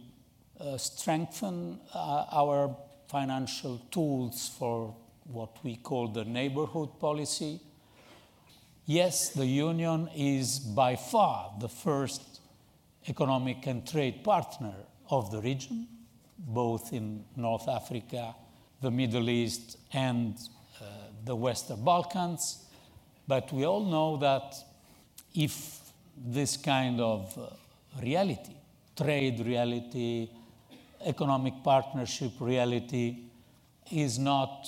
uh, 0.61 0.77
strengthen 0.77 1.81
uh, 1.95 2.27
our 2.31 2.77
financial 3.09 3.81
tools 3.91 4.51
for 4.59 4.95
what 5.25 5.57
we 5.65 5.77
call 5.77 6.09
the 6.09 6.25
neighborhood 6.25 7.01
policy. 7.01 7.59
Yes, 8.85 9.31
the 9.31 9.47
Union 9.47 10.11
is 10.15 10.59
by 10.59 10.97
far 10.97 11.55
the 11.59 11.69
first 11.69 12.41
economic 13.09 13.67
and 13.67 13.87
trade 13.87 14.23
partner 14.23 14.75
of 15.09 15.31
the 15.31 15.41
region, 15.41 15.87
both 16.47 16.93
in 16.93 17.25
North 17.37 17.69
Africa, 17.69 18.35
the 18.81 18.91
Middle 18.91 19.29
East, 19.29 19.77
and 19.93 20.37
uh, 20.81 20.85
the 21.25 21.37
Western 21.37 21.85
Balkans. 21.85 22.65
But 23.27 23.53
we 23.53 23.65
all 23.65 23.85
know 23.85 24.17
that 24.17 24.55
if 25.35 25.79
this 26.17 26.57
kind 26.57 27.01
of 27.01 27.37
uh, 27.39 28.01
reality, 28.03 28.55
trade 28.97 29.41
reality, 29.45 30.29
economic 31.05 31.63
partnership 31.63 32.33
reality, 32.41 33.17
is 33.91 34.19
not 34.19 34.67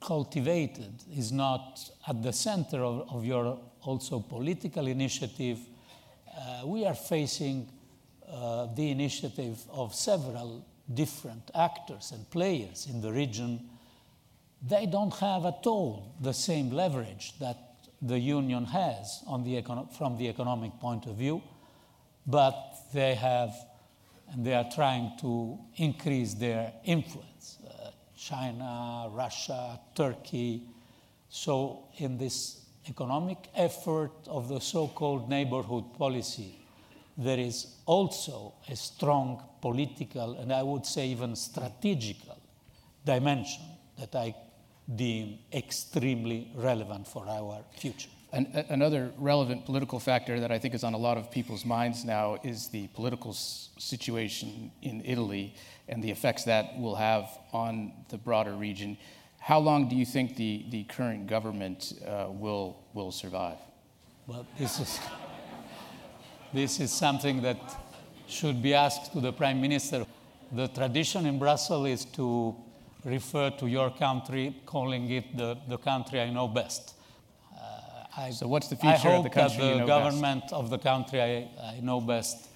cultivated, 0.00 0.92
is 1.16 1.32
not 1.32 1.80
at 2.06 2.22
the 2.22 2.32
center 2.32 2.82
of, 2.84 3.08
of 3.10 3.24
your 3.24 3.58
also 3.82 4.20
political 4.20 4.86
initiative, 4.86 5.58
uh, 6.36 6.66
we 6.66 6.84
are 6.86 6.94
facing 6.94 7.68
uh, 8.30 8.66
the 8.74 8.90
initiative 8.90 9.58
of 9.72 9.94
several 9.94 10.64
different 10.92 11.50
actors 11.54 12.12
and 12.12 12.28
players 12.30 12.86
in 12.90 13.00
the 13.00 13.12
region. 13.12 13.68
They 14.66 14.86
don't 14.86 15.14
have 15.14 15.44
at 15.46 15.66
all 15.66 16.14
the 16.20 16.32
same 16.32 16.70
leverage 16.70 17.38
that 17.38 17.56
the 18.00 18.18
union 18.18 18.64
has 18.66 19.22
the 19.44 19.86
from 19.96 20.16
the 20.18 20.28
economic 20.28 20.78
point 20.80 21.06
of 21.06 21.16
view, 21.16 21.42
but 22.26 22.56
they 22.92 23.14
have 23.14 23.54
and 24.32 24.44
they 24.44 24.54
are 24.54 24.68
trying 24.74 25.12
to 25.20 25.58
increase 25.76 26.34
their 26.34 26.72
influence. 26.84 27.58
Uh, 27.66 27.90
China, 28.16 29.08
Russia, 29.10 29.80
Turkey. 29.94 30.62
So, 31.30 31.84
in 31.96 32.18
this 32.18 32.62
economic 32.88 33.38
effort 33.54 34.12
of 34.26 34.48
the 34.48 34.60
so 34.60 34.88
called 34.88 35.28
neighborhood 35.28 35.94
policy, 35.96 36.57
there 37.18 37.38
is 37.38 37.66
also 37.84 38.54
a 38.68 38.76
strong 38.76 39.42
political 39.60 40.38
and 40.38 40.52
I 40.52 40.62
would 40.62 40.86
say 40.86 41.08
even 41.08 41.34
strategical 41.34 42.38
dimension 43.04 43.64
that 43.98 44.14
I 44.14 44.34
deem 44.94 45.38
extremely 45.52 46.50
relevant 46.54 47.06
for 47.08 47.26
our 47.28 47.64
future. 47.76 48.08
An, 48.32 48.46
another 48.68 49.10
relevant 49.18 49.64
political 49.64 49.98
factor 49.98 50.38
that 50.40 50.52
I 50.52 50.58
think 50.58 50.74
is 50.74 50.84
on 50.84 50.94
a 50.94 50.98
lot 50.98 51.16
of 51.18 51.30
people's 51.30 51.64
minds 51.64 52.04
now 52.04 52.38
is 52.44 52.68
the 52.68 52.86
political 52.88 53.30
s- 53.32 53.70
situation 53.78 54.70
in 54.82 55.02
Italy 55.04 55.54
and 55.88 56.04
the 56.04 56.10
effects 56.10 56.44
that 56.44 56.78
will 56.78 56.94
have 56.94 57.26
on 57.52 57.92
the 58.10 58.18
broader 58.18 58.52
region. 58.52 58.96
How 59.40 59.58
long 59.58 59.88
do 59.88 59.96
you 59.96 60.04
think 60.04 60.36
the, 60.36 60.66
the 60.68 60.84
current 60.84 61.26
government 61.26 61.94
uh, 62.06 62.26
will, 62.28 62.76
will 62.92 63.12
survive? 63.12 63.56
Well, 64.26 64.46
this 64.58 64.78
is, 64.78 65.00
this 66.52 66.80
is 66.80 66.90
something 66.90 67.42
that 67.42 67.58
should 68.26 68.62
be 68.62 68.74
asked 68.74 69.12
to 69.12 69.20
the 69.20 69.32
Prime 69.32 69.60
Minister. 69.60 70.06
The 70.52 70.68
tradition 70.68 71.26
in 71.26 71.38
Brussels 71.38 71.88
is 71.88 72.04
to 72.16 72.54
refer 73.04 73.50
to 73.50 73.66
your 73.66 73.90
country, 73.90 74.54
calling 74.66 75.10
it 75.10 75.36
the, 75.36 75.58
the 75.68 75.78
country 75.78 76.20
I 76.20 76.30
know 76.30 76.48
best. 76.48 76.94
I, 78.18 78.30
so 78.30 78.48
what's 78.48 78.66
the 78.66 78.74
future 78.74 79.10
of 79.10 79.22
the 79.22 79.30
country? 79.30 79.62
I 79.62 79.68
hope 79.68 79.74
that 79.74 79.80
the 79.80 79.86
government 79.86 80.40
best? 80.42 80.52
of 80.52 80.70
the 80.70 80.78
country 80.78 81.22
I, 81.22 81.48
I, 81.62 81.80
know 81.80 82.00
best 82.00 82.48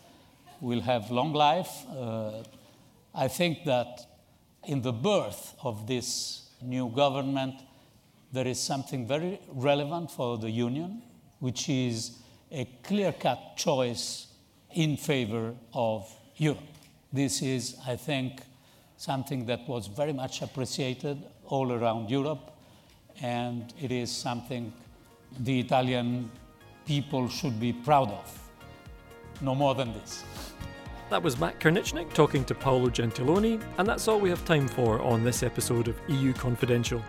will 0.60 0.80
have 0.80 1.10
long 1.10 1.32
life. 1.32 1.86
Uh, 1.88 2.42
I 3.14 3.28
think 3.28 3.64
that 3.64 4.06
in 4.66 4.82
the 4.82 4.92
birth 4.92 5.54
of 5.62 5.86
this 5.86 6.48
new 6.62 6.88
government, 6.88 7.54
there 8.32 8.46
is 8.46 8.58
something 8.58 9.06
very 9.06 9.38
relevant 9.48 10.10
for 10.10 10.36
the 10.36 10.50
union, 10.50 11.02
which 11.38 11.68
is 11.68 12.18
a 12.52 12.68
clear-cut 12.82 13.56
choice 13.56 14.26
in 14.74 14.96
favor 14.96 15.54
of 15.72 16.08
Europe. 16.36 16.60
This 17.12 17.42
is, 17.42 17.76
I 17.86 17.96
think, 17.96 18.42
something 18.96 19.46
that 19.46 19.66
was 19.66 19.86
very 19.86 20.12
much 20.12 20.42
appreciated 20.42 21.22
all 21.46 21.72
around 21.72 22.10
Europe, 22.10 22.52
and 23.22 23.72
it 23.80 23.90
is 23.90 24.10
something 24.10 24.72
the 25.40 25.60
Italian 25.60 26.30
people 26.86 27.28
should 27.28 27.58
be 27.58 27.72
proud 27.72 28.10
of. 28.10 28.50
No 29.40 29.54
more 29.54 29.74
than 29.74 29.92
this. 29.94 30.22
That 31.10 31.22
was 31.22 31.38
Matt 31.38 31.58
Karnitschnig 31.58 32.12
talking 32.12 32.44
to 32.44 32.54
Paolo 32.54 32.88
Gentiloni, 32.88 33.62
and 33.78 33.88
that's 33.88 34.08
all 34.08 34.20
we 34.20 34.30
have 34.30 34.44
time 34.44 34.68
for 34.68 35.00
on 35.02 35.24
this 35.24 35.42
episode 35.42 35.88
of 35.88 35.96
EU 36.08 36.32
Confidential. 36.32 37.02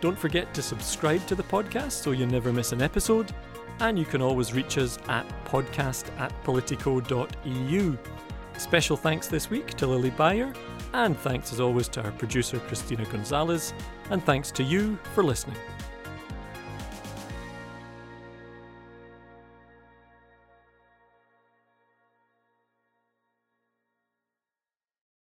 Don't 0.00 0.18
forget 0.18 0.52
to 0.54 0.62
subscribe 0.62 1.26
to 1.26 1.34
the 1.34 1.42
podcast 1.42 1.92
so 1.92 2.10
you 2.10 2.26
never 2.26 2.52
miss 2.52 2.72
an 2.72 2.82
episode, 2.82 3.32
and 3.80 3.98
you 3.98 4.04
can 4.04 4.22
always 4.22 4.52
reach 4.52 4.78
us 4.78 4.98
at 5.08 5.26
podcast 5.44 6.04
at 6.18 6.32
politico.eu. 6.44 7.96
Special 8.58 8.96
thanks 8.96 9.28
this 9.28 9.50
week 9.50 9.74
to 9.74 9.86
Lili 9.86 10.10
Bayer, 10.10 10.52
and 10.92 11.18
thanks 11.18 11.52
as 11.52 11.60
always 11.60 11.88
to 11.88 12.02
our 12.02 12.12
producer 12.12 12.58
Christina 12.60 13.04
Gonzalez, 13.06 13.74
and 14.10 14.24
thanks 14.24 14.50
to 14.52 14.62
you 14.62 14.98
for 15.14 15.22
listening. 15.22 15.56